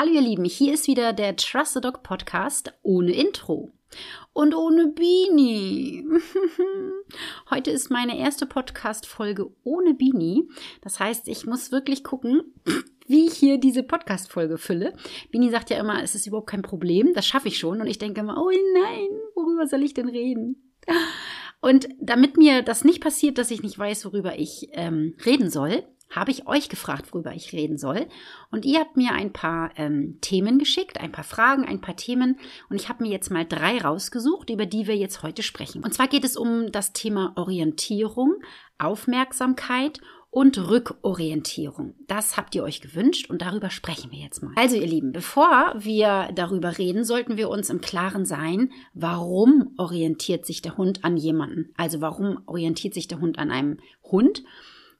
Hallo 0.00 0.12
ihr 0.12 0.20
Lieben, 0.20 0.44
hier 0.44 0.74
ist 0.74 0.86
wieder 0.86 1.12
der 1.12 1.34
Trust 1.34 1.74
the 1.74 1.80
Dog 1.80 2.04
Podcast 2.04 2.72
ohne 2.82 3.10
Intro 3.10 3.72
und 4.32 4.54
ohne 4.54 4.92
Beanie. 4.92 6.04
Heute 7.50 7.72
ist 7.72 7.90
meine 7.90 8.16
erste 8.16 8.46
Podcast-Folge 8.46 9.50
ohne 9.64 9.94
Beanie. 9.94 10.48
Das 10.82 11.00
heißt, 11.00 11.26
ich 11.26 11.46
muss 11.46 11.72
wirklich 11.72 12.04
gucken, 12.04 12.42
wie 13.08 13.26
ich 13.26 13.34
hier 13.34 13.58
diese 13.58 13.82
Podcast-Folge 13.82 14.56
fülle. 14.56 14.92
Beanie 15.32 15.50
sagt 15.50 15.68
ja 15.68 15.80
immer, 15.80 16.00
es 16.00 16.14
ist 16.14 16.28
überhaupt 16.28 16.50
kein 16.50 16.62
Problem, 16.62 17.12
das 17.12 17.26
schaffe 17.26 17.48
ich 17.48 17.58
schon. 17.58 17.80
Und 17.80 17.88
ich 17.88 17.98
denke 17.98 18.20
immer, 18.20 18.40
oh 18.40 18.52
nein, 18.74 19.08
worüber 19.34 19.66
soll 19.66 19.82
ich 19.82 19.94
denn 19.94 20.08
reden? 20.08 20.62
Und 21.60 21.88
damit 22.00 22.36
mir 22.36 22.62
das 22.62 22.84
nicht 22.84 23.00
passiert, 23.00 23.36
dass 23.36 23.50
ich 23.50 23.64
nicht 23.64 23.76
weiß, 23.76 24.04
worüber 24.04 24.38
ich 24.38 24.68
ähm, 24.74 25.16
reden 25.26 25.50
soll, 25.50 25.82
habe 26.10 26.30
ich 26.30 26.46
euch 26.46 26.68
gefragt, 26.68 27.12
worüber 27.12 27.32
ich 27.34 27.52
reden 27.52 27.78
soll. 27.78 28.06
Und 28.50 28.64
ihr 28.64 28.80
habt 28.80 28.96
mir 28.96 29.12
ein 29.12 29.32
paar 29.32 29.70
ähm, 29.76 30.18
Themen 30.20 30.58
geschickt, 30.58 31.00
ein 31.00 31.12
paar 31.12 31.24
Fragen, 31.24 31.64
ein 31.64 31.80
paar 31.80 31.96
Themen. 31.96 32.38
Und 32.70 32.76
ich 32.76 32.88
habe 32.88 33.02
mir 33.02 33.10
jetzt 33.10 33.30
mal 33.30 33.44
drei 33.44 33.78
rausgesucht, 33.78 34.50
über 34.50 34.66
die 34.66 34.86
wir 34.86 34.96
jetzt 34.96 35.22
heute 35.22 35.42
sprechen. 35.42 35.84
Und 35.84 35.92
zwar 35.92 36.08
geht 36.08 36.24
es 36.24 36.36
um 36.36 36.72
das 36.72 36.92
Thema 36.92 37.32
Orientierung, 37.36 38.36
Aufmerksamkeit 38.78 40.00
und 40.30 40.58
Rückorientierung. 40.58 41.94
Das 42.06 42.36
habt 42.36 42.54
ihr 42.54 42.62
euch 42.62 42.80
gewünscht 42.80 43.30
und 43.30 43.40
darüber 43.40 43.70
sprechen 43.70 44.10
wir 44.10 44.18
jetzt 44.18 44.42
mal. 44.42 44.52
Also 44.56 44.76
ihr 44.76 44.86
Lieben, 44.86 45.12
bevor 45.12 45.74
wir 45.76 46.30
darüber 46.34 46.76
reden, 46.76 47.04
sollten 47.04 47.36
wir 47.36 47.48
uns 47.48 47.70
im 47.70 47.80
Klaren 47.80 48.26
sein, 48.26 48.70
warum 48.92 49.72
orientiert 49.78 50.44
sich 50.44 50.60
der 50.60 50.76
Hund 50.76 51.04
an 51.04 51.16
jemanden? 51.16 51.72
Also 51.76 52.00
warum 52.00 52.42
orientiert 52.46 52.94
sich 52.94 53.08
der 53.08 53.20
Hund 53.20 53.38
an 53.38 53.50
einem 53.50 53.78
Hund? 54.02 54.44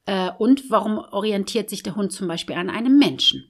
Äh, 0.08 0.30
und 0.38 0.70
warum 0.70 0.96
orientiert 0.98 1.68
sich 1.68 1.82
der 1.82 1.94
Hund 1.94 2.12
zum 2.12 2.26
Beispiel 2.26 2.56
an 2.56 2.70
einem 2.70 2.98
Menschen? 2.98 3.44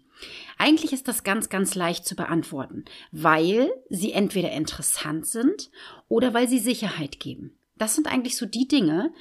Eigentlich 0.58 0.92
ist 0.92 1.06
das 1.06 1.22
ganz, 1.22 1.48
ganz 1.48 1.76
leicht 1.76 2.04
zu 2.04 2.16
beantworten, 2.16 2.84
weil 3.12 3.70
sie 3.88 4.10
entweder 4.10 4.50
interessant 4.50 5.26
sind 5.26 5.70
oder 6.08 6.34
weil 6.34 6.48
sie 6.48 6.58
Sicherheit 6.58 7.20
geben. 7.20 7.56
Das 7.76 7.94
sind 7.94 8.08
eigentlich 8.08 8.36
so 8.36 8.44
die 8.44 8.66
Dinge, 8.66 9.12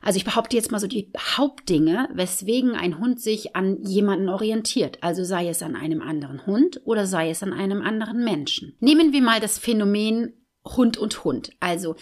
also 0.00 0.18
ich 0.18 0.24
behaupte 0.24 0.54
jetzt 0.54 0.70
mal 0.70 0.78
so 0.78 0.86
die 0.86 1.10
Hauptdinge, 1.18 2.08
weswegen 2.12 2.76
ein 2.76 3.00
Hund 3.00 3.20
sich 3.20 3.56
an 3.56 3.82
jemanden 3.82 4.28
orientiert. 4.28 4.98
Also 5.02 5.24
sei 5.24 5.48
es 5.48 5.60
an 5.60 5.74
einem 5.74 6.00
anderen 6.00 6.46
Hund 6.46 6.80
oder 6.84 7.04
sei 7.08 7.30
es 7.30 7.42
an 7.42 7.52
einem 7.52 7.82
anderen 7.82 8.22
Menschen. 8.22 8.76
Nehmen 8.78 9.12
wir 9.12 9.22
mal 9.22 9.40
das 9.40 9.58
Phänomen 9.58 10.34
Hund 10.64 10.96
und 10.98 11.24
Hund. 11.24 11.50
Also 11.58 11.96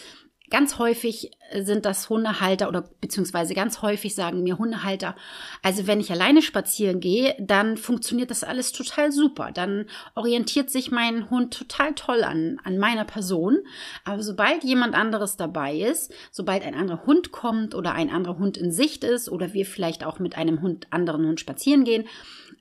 Ganz 0.50 0.78
häufig 0.78 1.32
sind 1.60 1.84
das 1.84 2.08
Hundehalter 2.08 2.68
oder 2.68 2.88
beziehungsweise 3.00 3.54
ganz 3.54 3.82
häufig 3.82 4.14
sagen 4.14 4.42
mir 4.42 4.58
Hundehalter, 4.58 5.16
also 5.62 5.86
wenn 5.86 6.00
ich 6.00 6.12
alleine 6.12 6.40
spazieren 6.42 7.00
gehe, 7.00 7.34
dann 7.40 7.76
funktioniert 7.76 8.30
das 8.30 8.44
alles 8.44 8.72
total 8.72 9.10
super. 9.10 9.50
Dann 9.52 9.86
orientiert 10.14 10.70
sich 10.70 10.90
mein 10.90 11.30
Hund 11.30 11.52
total 11.56 11.94
toll 11.94 12.22
an, 12.22 12.60
an 12.62 12.78
meiner 12.78 13.04
Person. 13.04 13.58
Aber 14.04 14.22
sobald 14.22 14.62
jemand 14.62 14.94
anderes 14.94 15.36
dabei 15.36 15.76
ist, 15.76 16.12
sobald 16.30 16.64
ein 16.64 16.74
anderer 16.74 17.06
Hund 17.06 17.32
kommt 17.32 17.74
oder 17.74 17.92
ein 17.92 18.10
anderer 18.10 18.38
Hund 18.38 18.56
in 18.56 18.70
Sicht 18.70 19.02
ist 19.02 19.28
oder 19.28 19.52
wir 19.52 19.66
vielleicht 19.66 20.04
auch 20.04 20.18
mit 20.18 20.36
einem 20.36 20.62
Hund, 20.62 20.86
anderen 20.90 21.26
Hund 21.26 21.40
spazieren 21.40 21.84
gehen, 21.84 22.06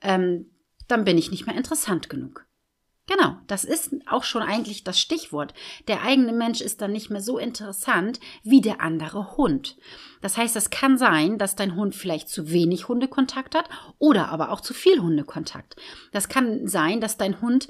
ähm, 0.02 0.50
dann 0.88 1.04
bin 1.04 1.18
ich 1.18 1.30
nicht 1.30 1.46
mehr 1.46 1.56
interessant 1.56 2.08
genug. 2.08 2.46
Genau, 3.08 3.36
das 3.46 3.62
ist 3.62 3.94
auch 4.06 4.24
schon 4.24 4.42
eigentlich 4.42 4.82
das 4.82 4.98
Stichwort. 4.98 5.54
Der 5.86 6.02
eigene 6.02 6.32
Mensch 6.32 6.60
ist 6.60 6.80
dann 6.80 6.90
nicht 6.90 7.08
mehr 7.08 7.20
so 7.20 7.38
interessant 7.38 8.18
wie 8.42 8.60
der 8.60 8.80
andere 8.80 9.36
Hund. 9.36 9.76
Das 10.22 10.36
heißt, 10.36 10.56
es 10.56 10.70
kann 10.70 10.98
sein, 10.98 11.38
dass 11.38 11.54
dein 11.54 11.76
Hund 11.76 11.94
vielleicht 11.94 12.28
zu 12.28 12.50
wenig 12.50 12.88
Hundekontakt 12.88 13.54
hat 13.54 13.68
oder 13.98 14.28
aber 14.30 14.50
auch 14.50 14.60
zu 14.60 14.74
viel 14.74 14.98
Hundekontakt. 15.00 15.76
Das 16.10 16.28
kann 16.28 16.66
sein, 16.66 17.00
dass 17.00 17.16
dein 17.16 17.40
Hund 17.40 17.68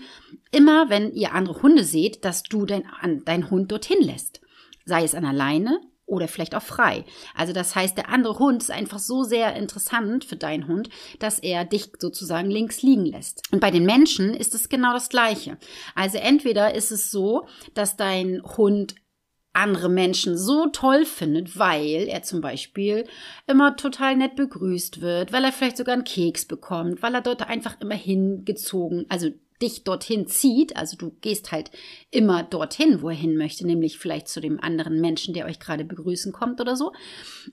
immer, 0.52 0.88
wenn 0.88 1.12
ihr 1.12 1.34
andere 1.34 1.60
Hunde 1.60 1.84
seht, 1.84 2.24
dass 2.24 2.42
du 2.42 2.64
dein, 2.64 2.84
dein 3.26 3.50
Hund 3.50 3.70
dorthin 3.70 4.00
lässt. 4.00 4.40
Sei 4.86 5.04
es 5.04 5.14
an 5.14 5.26
alleine 5.26 5.80
oder 6.06 6.28
vielleicht 6.28 6.54
auch 6.54 6.62
frei. 6.62 7.04
Also 7.34 7.52
das 7.52 7.74
heißt, 7.74 7.96
der 7.96 8.08
andere 8.08 8.38
Hund 8.38 8.62
ist 8.62 8.70
einfach 8.70 8.98
so 8.98 9.24
sehr 9.24 9.54
interessant 9.56 10.24
für 10.24 10.36
deinen 10.36 10.68
Hund, 10.68 10.88
dass 11.18 11.38
er 11.38 11.64
dich 11.64 11.90
sozusagen 11.98 12.50
links 12.50 12.82
liegen 12.82 13.04
lässt. 13.04 13.42
Und 13.52 13.60
bei 13.60 13.70
den 13.70 13.84
Menschen 13.84 14.32
ist 14.32 14.54
es 14.54 14.68
genau 14.68 14.92
das 14.92 15.08
Gleiche. 15.08 15.58
Also 15.94 16.18
entweder 16.18 16.74
ist 16.74 16.92
es 16.92 17.10
so, 17.10 17.46
dass 17.74 17.96
dein 17.96 18.42
Hund 18.56 18.94
andere 19.56 19.88
Menschen 19.88 20.36
so 20.36 20.66
toll 20.66 21.06
findet, 21.06 21.58
weil 21.58 22.08
er 22.08 22.22
zum 22.22 22.42
Beispiel 22.42 23.06
immer 23.46 23.74
total 23.76 24.16
nett 24.16 24.36
begrüßt 24.36 25.00
wird, 25.00 25.32
weil 25.32 25.44
er 25.44 25.52
vielleicht 25.52 25.78
sogar 25.78 25.94
einen 25.94 26.04
Keks 26.04 26.44
bekommt, 26.44 27.02
weil 27.02 27.14
er 27.14 27.22
dort 27.22 27.48
einfach 27.48 27.80
immer 27.80 27.94
hingezogen, 27.94 29.06
also 29.08 29.30
dich 29.62 29.84
dorthin 29.84 30.26
zieht, 30.26 30.76
also 30.76 30.96
du 30.96 31.10
gehst 31.20 31.52
halt 31.52 31.70
immer 32.10 32.42
dorthin, 32.42 33.02
wo 33.02 33.08
er 33.08 33.16
hin 33.16 33.36
möchte, 33.36 33.66
nämlich 33.66 33.98
vielleicht 33.98 34.28
zu 34.28 34.40
dem 34.40 34.60
anderen 34.60 35.00
Menschen, 35.00 35.34
der 35.34 35.46
euch 35.46 35.60
gerade 35.60 35.84
begrüßen 35.84 36.32
kommt 36.32 36.60
oder 36.60 36.76
so. 36.76 36.92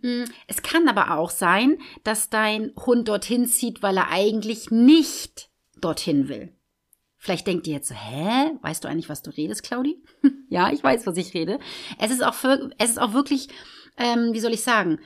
Mm, 0.01 0.23
es 0.47 0.61
kann 0.61 0.87
aber 0.87 1.17
auch 1.17 1.29
sein, 1.29 1.77
dass 2.03 2.29
dein 2.29 2.71
Hund 2.75 3.07
dorthin 3.07 3.45
zieht, 3.45 3.81
weil 3.81 3.97
er 3.97 4.09
eigentlich 4.09 4.71
nicht 4.71 5.49
dorthin 5.79 6.29
will. 6.29 6.53
Vielleicht 7.17 7.47
denkt 7.47 7.67
ihr 7.67 7.75
jetzt 7.75 7.87
so, 7.87 7.95
hä? 7.95 8.51
Weißt 8.61 8.83
du 8.83 8.89
eigentlich, 8.89 9.07
was 9.07 9.21
du 9.21 9.29
redest, 9.29 9.63
Claudi? 9.63 10.03
ja, 10.49 10.71
ich 10.73 10.83
weiß, 10.83 11.07
was 11.07 11.15
ich 11.15 11.33
rede. 11.33 11.57
Es 11.97 12.11
ist 12.11 12.21
auch, 12.21 12.33
für, 12.33 12.69
es 12.79 12.89
ist 12.89 12.99
auch 12.99 13.13
wirklich, 13.13 13.47
ähm, 13.97 14.33
wie 14.33 14.41
soll 14.41 14.53
ich 14.53 14.61
sagen, 14.61 14.99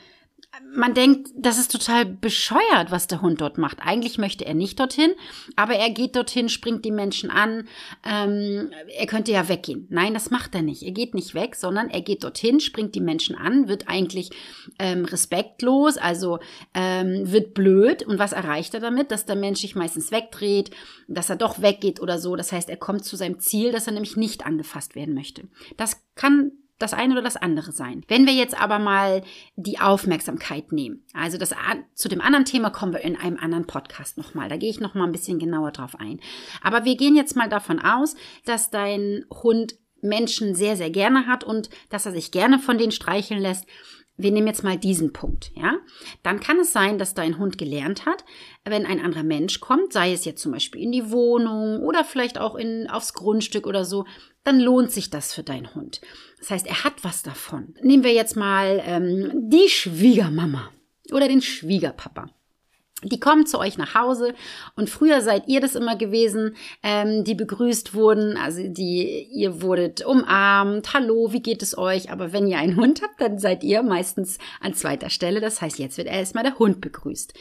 man 0.76 0.94
denkt, 0.94 1.30
das 1.36 1.58
ist 1.58 1.72
total 1.72 2.06
bescheuert, 2.06 2.90
was 2.90 3.08
der 3.08 3.22
Hund 3.22 3.42
dort 3.42 3.58
macht. 3.58 3.80
Eigentlich 3.82 4.18
möchte 4.18 4.46
er 4.46 4.54
nicht 4.54 4.80
dorthin, 4.80 5.12
aber 5.56 5.76
er 5.76 5.90
geht 5.90 6.16
dorthin, 6.16 6.50
springt 6.50 6.86
die 6.86 6.92
Menschen 6.92 7.30
an. 7.30 7.68
Ähm, 8.06 8.72
er 8.98 9.08
könnte 9.08 9.32
ja 9.32 9.50
weggehen. 9.50 9.88
Nein, 9.90 10.14
das 10.14 10.30
macht 10.30 10.56
er 10.56 10.62
nicht. 10.62 10.84
Er 10.84 10.92
geht 10.92 11.14
nicht 11.14 11.34
weg, 11.34 11.56
sondern 11.56 11.90
er 11.90 12.02
geht 12.02 12.24
dorthin, 12.24 12.60
springt 12.60 12.96
die 12.96 13.02
Menschen 13.02 13.36
an, 13.36 13.68
wird 13.68 13.88
eigentlich 13.88 14.30
ähm, 14.80 15.06
respektlos, 15.06 15.98
also 15.98 16.40
ähm, 16.74 17.32
wird 17.32 17.54
blöd. 17.54 18.04
Und 18.04 18.20
was 18.20 18.34
erreicht 18.34 18.74
er 18.74 18.80
damit? 18.80 19.12
Dass 19.12 19.26
der 19.26 19.36
Mensch 19.36 19.62
sich 19.62 19.76
meistens 19.76 20.12
wegdreht, 20.12 20.72
dass 21.08 21.30
er 21.30 21.36
doch 21.36 21.62
weggeht 21.62 22.00
oder 22.00 22.20
so. 22.20 22.36
Das 22.36 22.52
heißt, 22.52 22.70
er 22.70 22.78
kommt 22.78 23.06
zu 23.06 23.16
seinem 23.16 23.40
Ziel, 23.40 23.72
dass 23.72 23.88
er 23.88 23.94
nämlich 23.94 24.18
nicht 24.18 24.46
angefasst 24.46 24.96
werden 24.96 25.14
möchte. 25.14 25.48
Das 25.78 26.04
kann 26.16 26.52
das 26.80 26.94
eine 26.94 27.14
oder 27.14 27.24
das 27.24 27.38
andere 27.38 27.72
sein. 27.72 28.04
Wenn 28.08 28.26
wir 28.26 28.34
jetzt 28.34 28.60
aber 28.60 28.80
mal 28.80 29.24
die 29.56 29.80
Aufmerksamkeit 29.80 30.72
nehmen, 30.72 31.04
also 31.14 31.38
das 31.38 31.54
zu 31.94 32.08
dem 32.10 32.22
anderen 32.22 32.46
Thema 32.46 32.70
kommen 32.70 32.94
wir 32.94 33.02
in 33.02 33.16
einem 33.16 33.38
anderen 33.38 33.66
Podcast 33.68 34.18
nochmal. 34.18 34.50
Da 34.50 34.58
gehe 34.58 34.70
ich 34.70 34.80
nochmal 34.80 35.08
ein 35.08 35.12
bisschen 35.12 35.40
genauer 35.40 35.72
drauf 35.72 35.96
ein. 36.00 36.20
Aber 36.62 36.86
wir 36.86 36.96
gehen 36.96 37.16
jetzt 37.16 37.36
mal 37.36 37.50
davon 37.50 37.80
aus, 37.80 38.16
dass 38.46 38.70
dein 38.70 39.26
Hund 39.32 39.76
Menschen 40.02 40.56
sehr, 40.56 40.78
sehr 40.78 40.92
gerne 40.92 41.26
hat 41.26 41.44
und 41.44 41.70
dass 41.90 42.06
er 42.06 42.12
sich 42.12 42.32
gerne 42.32 42.60
von 42.60 42.78
denen 42.78 42.92
streicheln 42.92 43.42
lässt 43.42 43.66
wir 44.18 44.32
nehmen 44.32 44.48
jetzt 44.48 44.64
mal 44.64 44.78
diesen 44.78 45.14
Punkt, 45.14 45.52
ja, 45.56 45.78
dann 46.24 46.40
kann 46.40 46.60
es 46.60 46.74
sein, 46.74 46.98
dass 46.98 47.14
dein 47.14 47.38
Hund 47.38 47.58
gelernt 47.58 48.06
hat, 48.06 48.26
wenn 48.66 48.86
ein 48.86 49.00
anderer 49.00 49.24
Mensch 49.24 49.60
kommt, 49.60 49.94
sei 49.94 50.12
es 50.12 50.26
jetzt 50.26 50.42
zum 50.42 50.52
Beispiel 50.52 50.82
in 50.82 50.92
die 50.92 51.12
Wohnung 51.12 51.82
oder 51.82 52.04
vielleicht 52.04 52.40
auch 52.40 52.56
in, 52.56 52.90
aufs 52.90 53.14
Grundstück 53.14 53.68
oder 53.68 53.86
so, 53.86 54.06
dann 54.44 54.60
lohnt 54.60 54.92
sich 54.92 55.10
das 55.10 55.34
für 55.34 55.44
deinen 55.44 55.74
Hund. 55.76 56.02
Das 56.40 56.52
heißt, 56.52 56.68
er 56.68 56.84
hat 56.84 57.04
was 57.04 57.22
davon. 57.22 57.76
Nehmen 57.82 58.04
wir 58.04 58.14
jetzt 58.14 58.36
mal 58.36 58.82
ähm, 58.86 59.50
die 59.50 59.70
Schwiegermama 59.70 60.72
oder 61.12 61.28
den 61.28 61.42
Schwiegerpapa. 61.42 62.30
Die 63.04 63.20
kommen 63.20 63.46
zu 63.46 63.60
euch 63.60 63.78
nach 63.78 63.94
Hause 63.94 64.34
und 64.76 64.90
früher 64.90 65.22
seid 65.22 65.48
ihr 65.48 65.62
das 65.62 65.76
immer 65.76 65.96
gewesen, 65.96 66.56
ähm, 66.82 67.24
die 67.24 67.36
begrüßt 67.36 67.94
wurden, 67.94 68.38
also 68.38 68.68
die 68.68 69.28
ihr 69.32 69.62
wurdet 69.62 70.04
umarmt, 70.04 70.96
hallo, 70.96 71.32
wie 71.32 71.44
geht 71.44 71.62
es 71.62 71.78
euch? 71.78 72.10
Aber 72.10 72.34
wenn 72.34 72.48
ihr 72.48 72.58
einen 72.58 72.76
Hund 72.76 73.04
habt, 73.04 73.22
dann 73.22 73.38
seid 73.38 73.64
ihr 73.64 73.84
meistens 73.84 74.40
an 74.62 74.74
zweiter 74.74 75.12
Stelle. 75.12 75.42
Das 75.42 75.62
heißt, 75.62 75.78
jetzt 75.78 76.00
wird 76.00 76.08
erstmal 76.08 76.44
der 76.44 76.58
Hund 76.58 76.82
begrüßt 76.82 77.36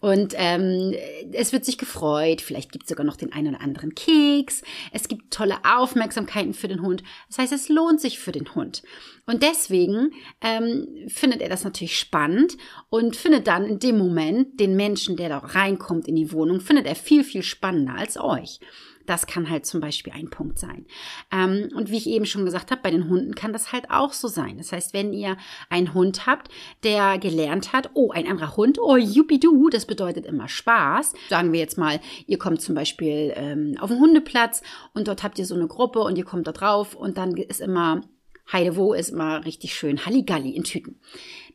und 0.00 0.32
ähm, 0.38 0.94
es 1.32 1.52
wird 1.52 1.66
sich 1.66 1.76
gefreut. 1.76 2.40
Vielleicht 2.40 2.72
gibt 2.72 2.84
es 2.84 2.88
sogar 2.88 3.04
noch 3.04 3.16
den 3.16 3.34
einen 3.34 3.54
oder 3.54 3.62
anderen 3.62 3.94
Keks. 3.94 4.62
Es 4.92 5.08
gibt 5.08 5.30
tolle 5.30 5.56
Aufmerksamkeiten 5.62 6.54
für 6.54 6.68
den 6.68 6.80
Hund. 6.80 7.02
Das 7.28 7.36
heißt, 7.36 7.52
es 7.52 7.68
lohnt 7.68 8.00
sich 8.00 8.18
für 8.18 8.32
den 8.32 8.54
Hund. 8.54 8.82
Und 9.24 9.42
deswegen 9.42 10.12
ähm, 10.40 10.88
findet 11.06 11.42
er 11.42 11.48
das 11.48 11.62
natürlich 11.64 11.96
spannend 11.98 12.56
und 12.90 13.14
findet 13.14 13.46
dann 13.46 13.66
in 13.66 13.78
dem 13.78 13.96
Moment 13.96 14.58
den 14.58 14.74
Menschen, 14.74 15.01
der 15.16 15.28
da 15.28 15.38
reinkommt 15.38 16.08
in 16.08 16.16
die 16.16 16.32
Wohnung, 16.32 16.60
findet 16.60 16.86
er 16.86 16.94
viel, 16.94 17.24
viel 17.24 17.42
spannender 17.42 17.94
als 17.94 18.18
euch. 18.18 18.60
Das 19.06 19.26
kann 19.26 19.50
halt 19.50 19.66
zum 19.66 19.80
Beispiel 19.80 20.12
ein 20.12 20.30
Punkt 20.30 20.58
sein. 20.58 20.86
Ähm, 21.32 21.70
und 21.74 21.90
wie 21.90 21.96
ich 21.96 22.06
eben 22.06 22.26
schon 22.26 22.44
gesagt 22.44 22.70
habe, 22.70 22.82
bei 22.82 22.90
den 22.90 23.08
Hunden 23.08 23.34
kann 23.34 23.52
das 23.52 23.72
halt 23.72 23.90
auch 23.90 24.12
so 24.12 24.28
sein. 24.28 24.58
Das 24.58 24.72
heißt, 24.72 24.94
wenn 24.94 25.12
ihr 25.12 25.36
einen 25.68 25.94
Hund 25.94 26.26
habt, 26.26 26.50
der 26.84 27.18
gelernt 27.18 27.72
hat, 27.72 27.90
oh, 27.94 28.10
ein 28.12 28.28
anderer 28.28 28.56
Hund, 28.56 28.78
oh, 28.80 28.96
yupidu, 28.96 29.68
das 29.70 29.86
bedeutet 29.86 30.26
immer 30.26 30.48
Spaß. 30.48 31.14
Sagen 31.28 31.52
wir 31.52 31.60
jetzt 31.60 31.78
mal, 31.78 32.00
ihr 32.26 32.38
kommt 32.38 32.60
zum 32.62 32.74
Beispiel 32.74 33.32
ähm, 33.36 33.76
auf 33.80 33.90
den 33.90 34.00
Hundeplatz 34.00 34.62
und 34.94 35.08
dort 35.08 35.22
habt 35.22 35.38
ihr 35.38 35.46
so 35.46 35.54
eine 35.54 35.66
Gruppe 35.66 36.00
und 36.00 36.16
ihr 36.16 36.24
kommt 36.24 36.46
da 36.46 36.52
drauf 36.52 36.94
und 36.94 37.18
dann 37.18 37.36
ist 37.36 37.60
immer 37.60 38.02
Heidewo 38.50 38.92
ist 38.92 39.10
immer 39.10 39.44
richtig 39.44 39.74
schön 39.74 40.04
Halligalli 40.04 40.50
in 40.50 40.64
Tüten. 40.64 41.00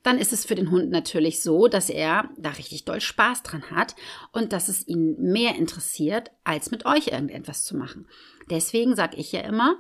Dann 0.03 0.17
ist 0.17 0.33
es 0.33 0.45
für 0.45 0.55
den 0.55 0.71
Hund 0.71 0.89
natürlich 0.89 1.41
so, 1.41 1.67
dass 1.67 1.89
er 1.89 2.29
da 2.37 2.49
richtig 2.51 2.85
doll 2.85 3.01
Spaß 3.01 3.43
dran 3.43 3.63
hat 3.71 3.95
und 4.31 4.53
dass 4.53 4.69
es 4.69 4.87
ihn 4.87 5.15
mehr 5.19 5.55
interessiert, 5.55 6.31
als 6.43 6.71
mit 6.71 6.85
euch 6.85 7.07
irgendetwas 7.07 7.63
zu 7.63 7.75
machen. 7.75 8.07
Deswegen 8.49 8.95
sage 8.95 9.17
ich 9.17 9.31
ja 9.31 9.41
immer, 9.41 9.77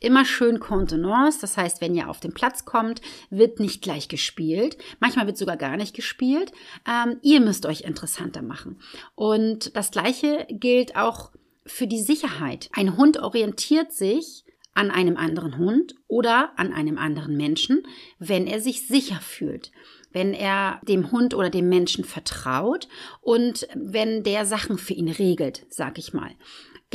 immer 0.00 0.24
schön 0.24 0.60
Contenance. 0.60 1.40
Das 1.40 1.56
heißt, 1.56 1.80
wenn 1.80 1.94
ihr 1.94 2.08
auf 2.08 2.20
den 2.20 2.32
Platz 2.32 2.64
kommt, 2.64 3.00
wird 3.30 3.60
nicht 3.60 3.82
gleich 3.82 4.08
gespielt. 4.08 4.76
Manchmal 5.00 5.26
wird 5.26 5.38
sogar 5.38 5.56
gar 5.56 5.76
nicht 5.76 5.94
gespielt. 5.94 6.52
Ähm, 6.86 7.18
ihr 7.22 7.40
müsst 7.40 7.66
euch 7.66 7.82
interessanter 7.82 8.42
machen. 8.42 8.80
Und 9.14 9.76
das 9.76 9.90
Gleiche 9.90 10.46
gilt 10.50 10.96
auch 10.96 11.32
für 11.64 11.86
die 11.86 12.00
Sicherheit. 12.00 12.68
Ein 12.72 12.96
Hund 12.96 13.18
orientiert 13.18 13.92
sich 13.92 14.44
an 14.76 14.90
einem 14.90 15.16
anderen 15.16 15.58
Hund 15.58 15.96
oder 16.06 16.52
an 16.56 16.72
einem 16.72 16.98
anderen 16.98 17.36
Menschen, 17.36 17.82
wenn 18.18 18.46
er 18.46 18.60
sich 18.60 18.86
sicher 18.86 19.20
fühlt 19.20 19.72
wenn 20.12 20.32
er 20.32 20.80
dem 20.88 21.12
Hund 21.12 21.34
oder 21.34 21.50
dem 21.50 21.68
Menschen 21.68 22.02
vertraut 22.02 22.88
und 23.20 23.68
wenn 23.74 24.22
der 24.22 24.46
Sachen 24.46 24.78
für 24.78 24.94
ihn 24.94 25.10
regelt, 25.10 25.66
sag 25.68 25.98
ich 25.98 26.14
mal. 26.14 26.30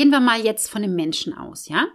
Gehen 0.02 0.10
wir 0.10 0.20
mal 0.20 0.42
jetzt 0.44 0.68
von 0.72 0.82
dem 0.82 0.96
Menschen 0.96 1.38
aus, 1.38 1.70
ja? 1.70 1.86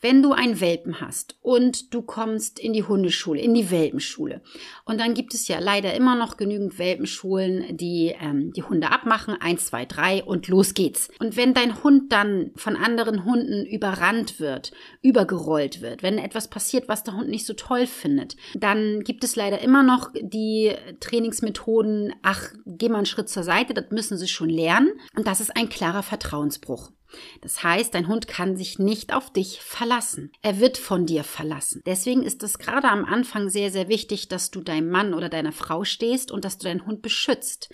Wenn 0.00 0.22
du 0.22 0.30
einen 0.30 0.60
Welpen 0.60 1.00
hast 1.00 1.36
und 1.42 1.92
du 1.92 2.00
kommst 2.00 2.60
in 2.60 2.72
die 2.72 2.84
Hundeschule, 2.84 3.40
in 3.40 3.54
die 3.54 3.72
Welpenschule 3.72 4.40
und 4.84 5.00
dann 5.00 5.14
gibt 5.14 5.34
es 5.34 5.48
ja 5.48 5.58
leider 5.58 5.92
immer 5.94 6.14
noch 6.14 6.36
genügend 6.36 6.78
Welpenschulen, 6.78 7.76
die 7.76 8.14
ähm, 8.20 8.52
die 8.52 8.62
Hunde 8.62 8.92
abmachen, 8.92 9.34
eins, 9.40 9.66
zwei, 9.66 9.84
drei 9.84 10.22
und 10.22 10.46
los 10.46 10.74
geht's. 10.74 11.08
Und 11.18 11.36
wenn 11.36 11.54
dein 11.54 11.82
Hund 11.82 12.12
dann 12.12 12.52
von 12.54 12.76
anderen 12.76 13.24
Hunden 13.24 13.66
überrannt 13.66 14.38
wird, 14.38 14.70
übergerollt 15.02 15.80
wird, 15.80 16.04
wenn 16.04 16.18
etwas 16.18 16.46
passiert, 16.46 16.86
was 16.86 17.02
der 17.02 17.16
Hund 17.16 17.28
nicht 17.28 17.46
so 17.46 17.54
toll 17.54 17.88
findet, 17.88 18.36
dann 18.54 19.00
gibt 19.00 19.24
es 19.24 19.34
leider 19.34 19.60
immer 19.60 19.82
noch 19.82 20.12
die 20.14 20.72
Trainingsmethoden, 21.00 22.14
ach, 22.22 22.52
geh 22.64 22.88
mal 22.88 22.98
einen 22.98 23.06
Schritt 23.06 23.28
zur 23.28 23.42
Seite, 23.42 23.74
das 23.74 23.90
müssen 23.90 24.16
sie 24.18 24.28
schon 24.28 24.50
lernen 24.50 24.92
und 25.16 25.26
das 25.26 25.40
ist 25.40 25.56
ein 25.56 25.68
klarer 25.68 26.04
Vertrauensbruch. 26.04 26.92
Das 27.40 27.62
heißt, 27.62 27.94
dein 27.94 28.08
Hund 28.08 28.28
kann 28.28 28.56
sich 28.56 28.78
nicht 28.78 29.14
auf 29.14 29.32
dich 29.32 29.60
verlassen. 29.60 30.32
Er 30.42 30.60
wird 30.60 30.78
von 30.78 31.06
dir 31.06 31.24
verlassen. 31.24 31.82
Deswegen 31.86 32.22
ist 32.22 32.42
es 32.42 32.58
gerade 32.58 32.88
am 32.88 33.04
Anfang 33.04 33.48
sehr, 33.48 33.70
sehr 33.70 33.88
wichtig, 33.88 34.28
dass 34.28 34.50
du 34.50 34.60
deinem 34.60 34.90
Mann 34.90 35.14
oder 35.14 35.28
deiner 35.28 35.52
Frau 35.52 35.84
stehst 35.84 36.30
und 36.30 36.44
dass 36.44 36.58
du 36.58 36.64
deinen 36.64 36.86
Hund 36.86 37.02
beschützt. 37.02 37.70